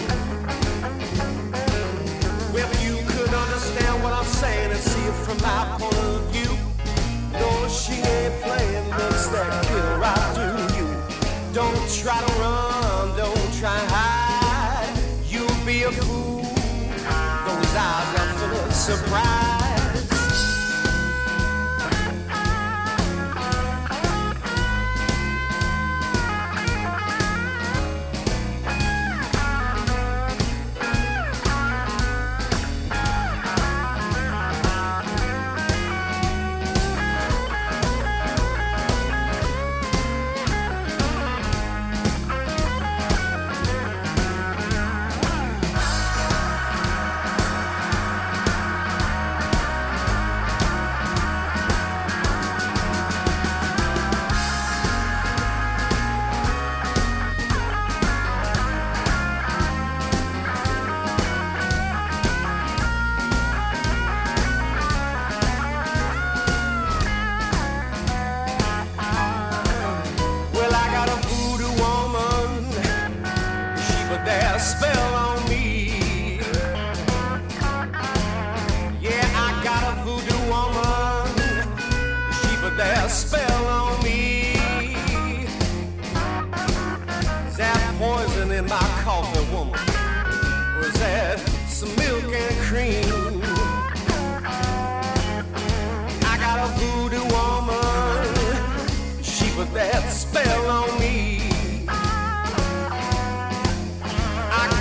[2.54, 6.56] If you could understand what I'm saying and see it from my point of view.
[7.34, 10.88] No, she ain't playing, looks that killer right through you.
[11.52, 12.61] Don't try to run,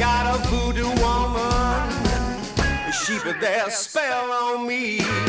[0.02, 1.92] got a voodoo woman.
[2.92, 5.21] She put that spell on me.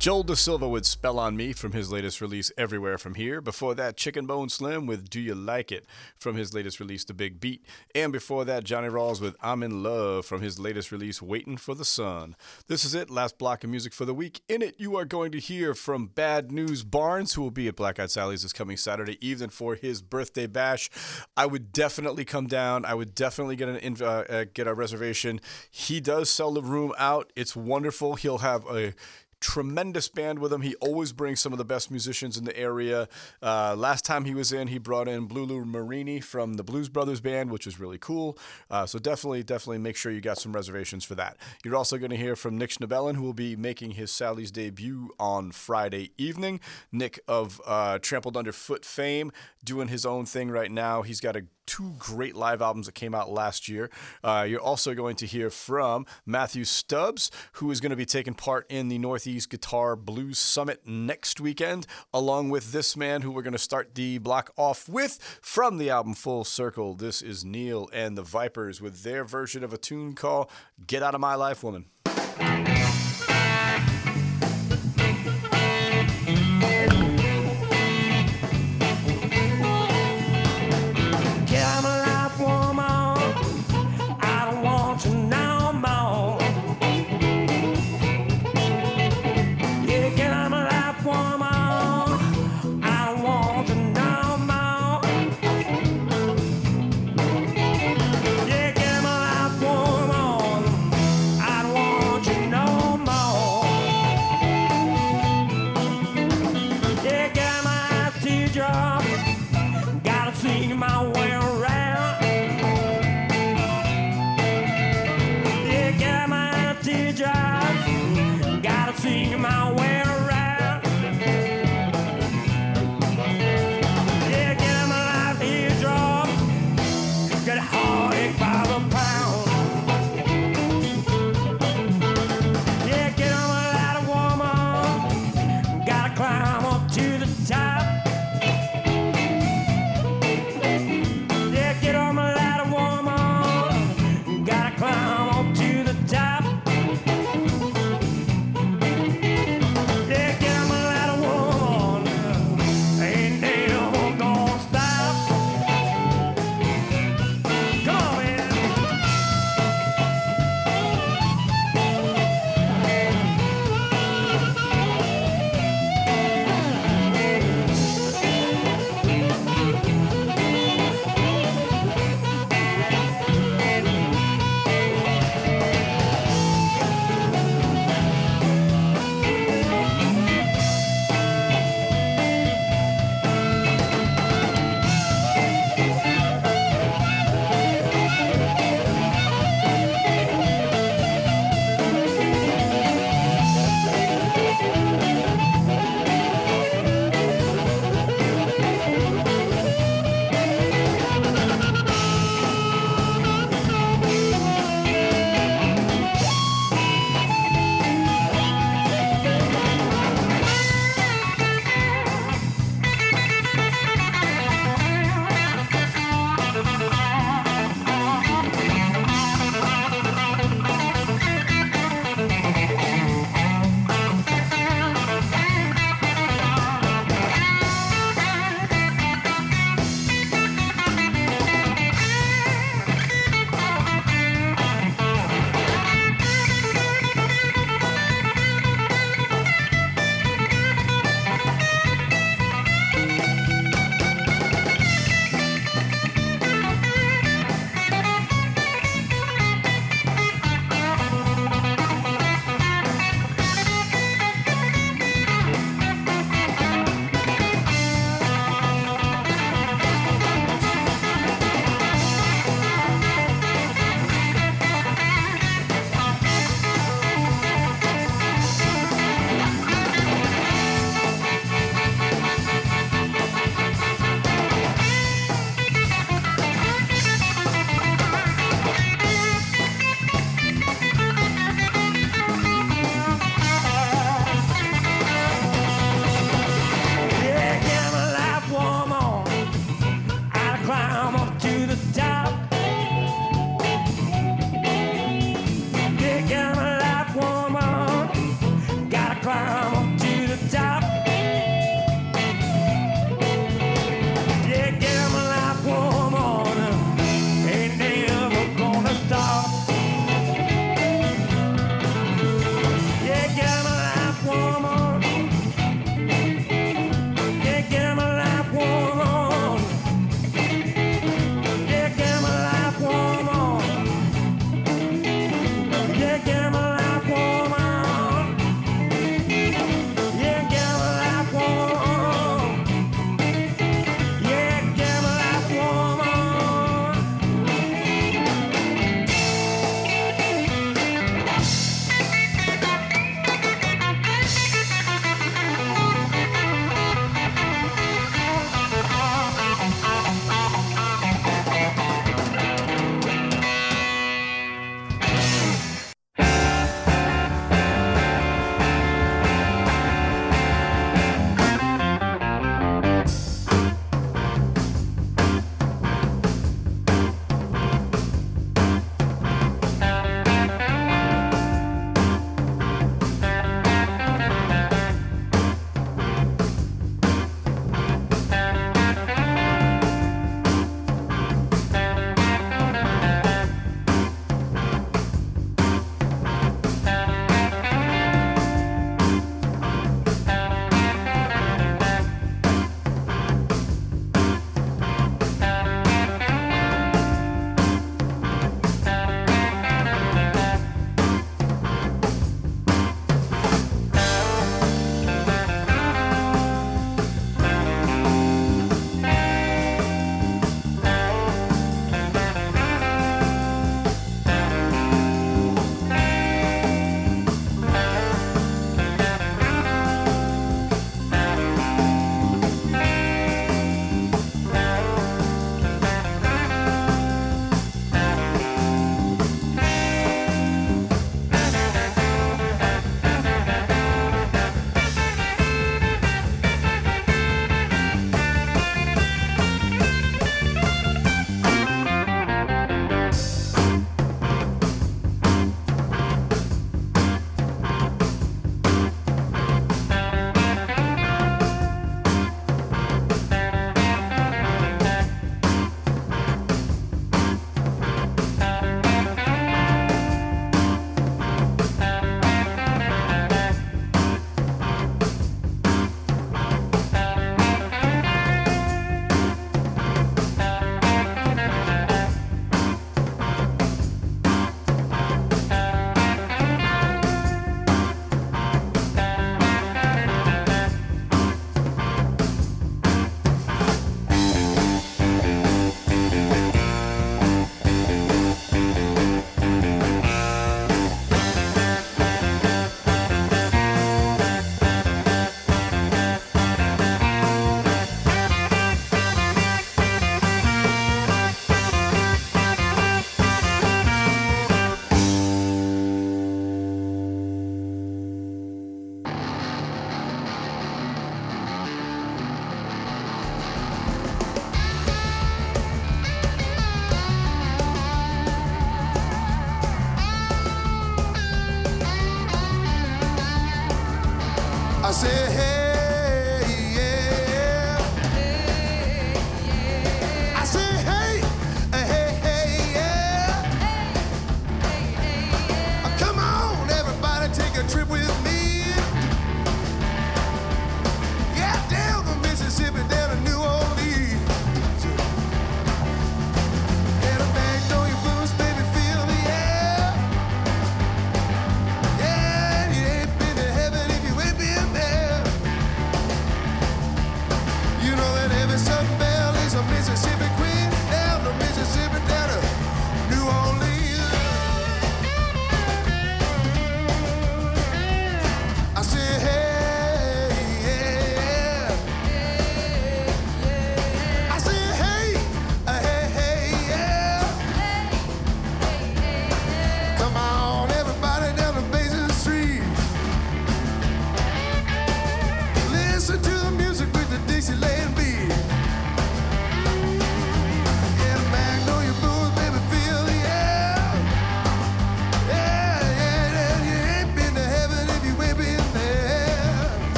[0.00, 3.42] Joel Da Silva with Spell on Me from his latest release, Everywhere From Here.
[3.42, 5.84] Before that, Chicken Bone Slim with Do You Like It
[6.16, 7.66] from his latest release, The Big Beat.
[7.94, 11.74] And before that, Johnny Rawls with I'm in Love from his latest release, Waiting for
[11.74, 12.34] the Sun.
[12.66, 14.40] This is it, last block of music for the week.
[14.48, 17.76] In it, you are going to hear from Bad News Barnes, who will be at
[17.76, 20.88] Black Eyed Sally's this coming Saturday evening for his birthday bash.
[21.36, 22.86] I would definitely come down.
[22.86, 25.42] I would definitely get an uh, uh, get a reservation.
[25.70, 27.30] He does sell the room out.
[27.36, 28.14] It's wonderful.
[28.14, 28.94] He'll have a
[29.40, 30.60] tremendous band with him.
[30.62, 33.08] He always brings some of the best musicians in the area.
[33.42, 36.88] Uh, last time he was in, he brought in Blue Lou Marini from the Blues
[36.88, 38.38] Brothers Band, which was really cool.
[38.70, 41.36] Uh, so definitely, definitely make sure you got some reservations for that.
[41.64, 45.10] You're also going to hear from Nick Schnebelen, who will be making his Sally's debut
[45.18, 46.60] on Friday evening.
[46.92, 49.32] Nick of uh, Trampled Underfoot fame,
[49.64, 51.02] doing his own thing right now.
[51.02, 53.90] He's got a two great live albums that came out last year.
[54.24, 58.34] Uh, you're also going to hear from Matthew Stubbs, who is going to be taking
[58.34, 63.42] part in the Northeast Guitar Blues Summit next weekend, along with this man who we're
[63.42, 66.94] going to start the block off with from the album Full Circle.
[66.94, 70.50] This is Neil and the Vipers with their version of a tune called
[70.86, 71.86] Get Out of My Life, Woman.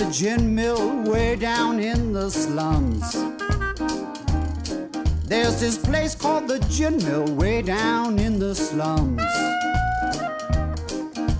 [0.00, 3.12] The Gin Mill way down in the slums.
[5.28, 9.22] There's this place called the Gin Mill way down in the slums.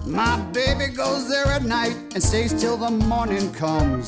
[0.04, 4.06] My baby goes there at night and stays till the morning comes.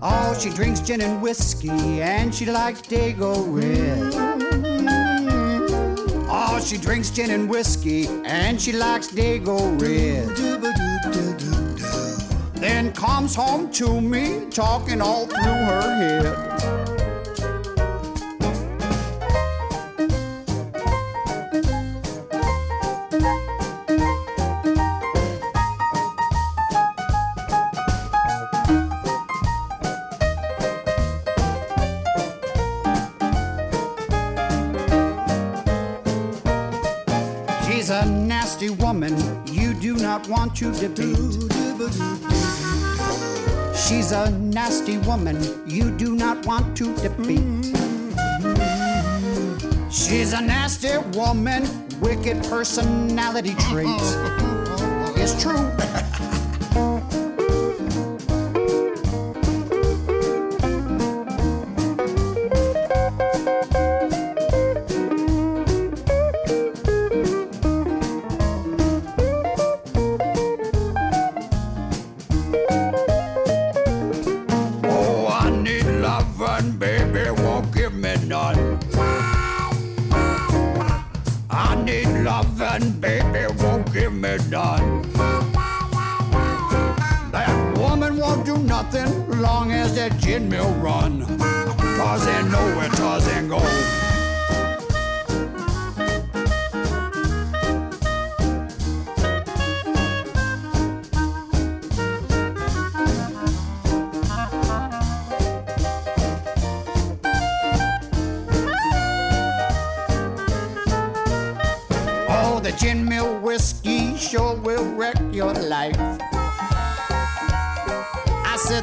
[0.00, 4.14] Oh, she drinks gin and whiskey and she likes Dago Red.
[6.30, 10.41] Oh, she drinks gin and whiskey and she likes Dago Red.
[13.02, 16.24] Comes home to me talking all through her head.
[37.66, 39.18] She's a nasty woman
[39.48, 41.11] you do not want to debate.
[44.82, 47.38] Nasty woman you do not want to defeat.
[49.92, 51.68] She's a nasty woman,
[52.00, 53.86] wicked personality trait.
[55.16, 55.91] It's true.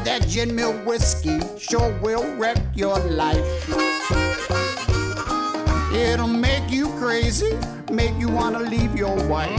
[0.09, 3.45] That gin mill whiskey sure will wreck your life.
[5.93, 7.55] It'll make you crazy,
[7.91, 9.53] make you wanna leave your wife.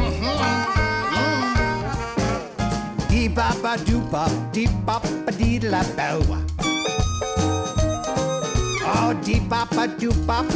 [3.08, 6.18] Dee bop a doo bop, dee bop a dee la bow.
[8.92, 10.46] Oh, dee bop a doo bop,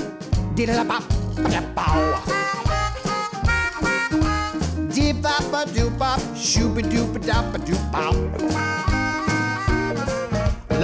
[0.56, 1.04] dee la bop
[1.52, 2.02] da bow.
[4.90, 8.93] Dee bop a doo bop, shooby doop a dop a doo bop.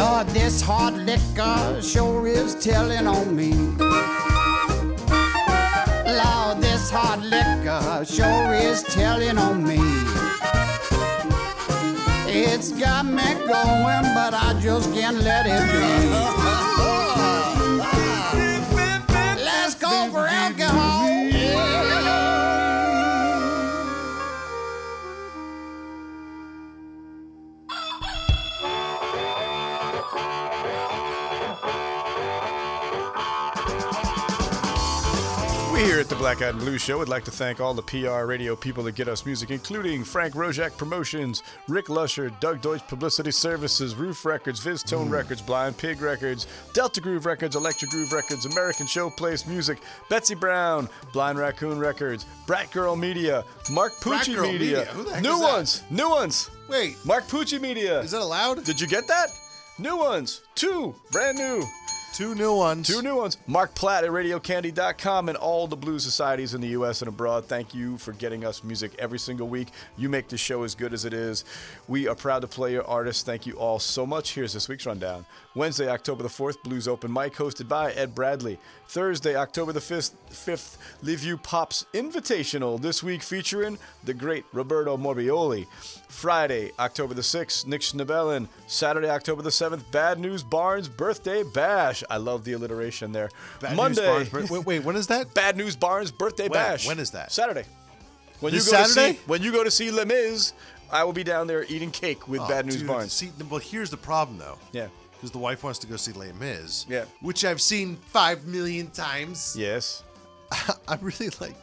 [0.01, 3.53] Lord, this hard liquor sure is telling on me.
[6.19, 9.77] Lord, this hard liquor sure is telling on me.
[12.33, 16.09] It's got me going, but I just can't let it be.
[19.45, 21.00] Let's go for alcohol.
[36.31, 38.95] Black Eyed and Blue Show would like to thank all the PR radio people that
[38.95, 44.65] get us music, including Frank Roszak Promotions, Rick Lusher, Doug Deutsch Publicity Services, Ruf Records,
[44.65, 45.13] VizzTone hmm.
[45.13, 50.89] Records, Blind Pig Records, Delta Groove Records, Electric Groove Records, American Showplace Music, Betsie Brown,
[51.13, 54.85] Blind Raccoon Records, Brat Girl Media, Mark Pucci Media, Media?
[54.85, 56.49] Who the heck new ones, new ones.
[56.69, 58.03] Wait, Mark Pucci Media.
[58.03, 58.63] Is that allowed?
[58.63, 59.31] Did you get that?
[59.81, 61.65] New ones, two, brand new.
[62.13, 62.89] Two new ones.
[62.89, 63.39] Two new ones.
[63.47, 67.03] Mark Platt at RadioCandy.com and all the blues societies in the U.S.
[67.03, 67.47] and abroad.
[67.47, 69.69] Thank you for getting us music every single week.
[69.97, 71.45] You make the show as good as it is.
[71.89, 73.23] We are proud to play your artists.
[73.23, 74.35] Thank you all so much.
[74.35, 75.25] Here's this week's rundown.
[75.55, 78.59] Wednesday, October the 4th, Blues Open Mic hosted by Ed Bradley.
[78.89, 82.81] Thursday, October the 5th, 5th Live You Pops Invitational.
[82.81, 85.67] This week featuring the great Roberto Morbioli.
[86.11, 88.49] Friday, October the 6th, Nick Schnebelen.
[88.67, 92.03] Saturday, October the 7th, Bad News Barnes Birthday Bash.
[92.11, 93.31] I love the alliteration there.
[93.61, 94.07] Bad Monday.
[94.29, 95.33] Barnes wait, wait, when is that?
[95.35, 96.53] Bad News Barnes Birthday When?
[96.53, 96.87] Bash.
[96.87, 97.33] When is that?
[97.33, 97.65] Saturday.
[98.41, 99.13] When This you go Saturday?
[99.13, 100.53] To see, when you go to see Les Mis,
[100.91, 103.13] I will be down there eating cake with Oh, Bad News dude, Barnes.
[103.13, 104.59] See, well, here's the problem though.
[104.73, 104.89] Yeah.
[105.13, 106.87] Because the wife wants to go see Les Mis.
[106.89, 107.05] Yeah.
[107.21, 109.55] Which I've seen five million times.
[109.57, 110.03] Yes.
[110.89, 111.55] I'm really like,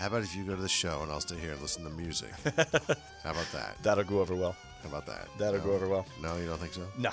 [0.00, 1.90] How about if you go to the show and I'll stay here and listen to
[1.90, 2.30] music?
[2.44, 3.76] How about that?
[3.82, 4.56] That'll go over well.
[4.82, 5.28] How about that?
[5.38, 5.64] That'll No?
[5.66, 6.06] go over well.
[6.22, 6.86] No, you don't think so?
[6.98, 7.10] No.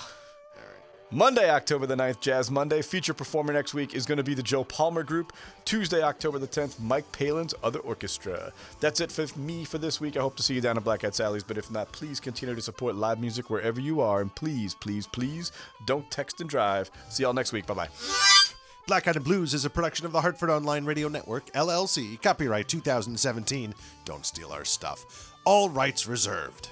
[1.10, 2.82] Monday, October the 9th, Jazz Monday.
[2.82, 5.32] Feature performer next week is going to be the Joe Palmer Group.
[5.64, 8.52] Tuesday, October the 10th, Mike Palin's Other Orchestra.
[8.82, 10.18] That's it for me for this week.
[10.18, 12.56] I hope to see you down at Black Hat Sally's, but if not, please continue
[12.56, 14.20] to support live music wherever you are.
[14.20, 15.54] And please, please, please
[15.86, 16.92] don't text and drive.
[17.10, 17.66] See y'all next week.
[17.68, 18.57] Bye bye.
[18.88, 22.22] Black Eyed Blues is a production of the Hartford Online Radio Network, LLC.
[22.22, 23.76] Copyright 2017.
[24.06, 25.34] Don't steal our stuff.
[25.44, 26.70] All rights reserved.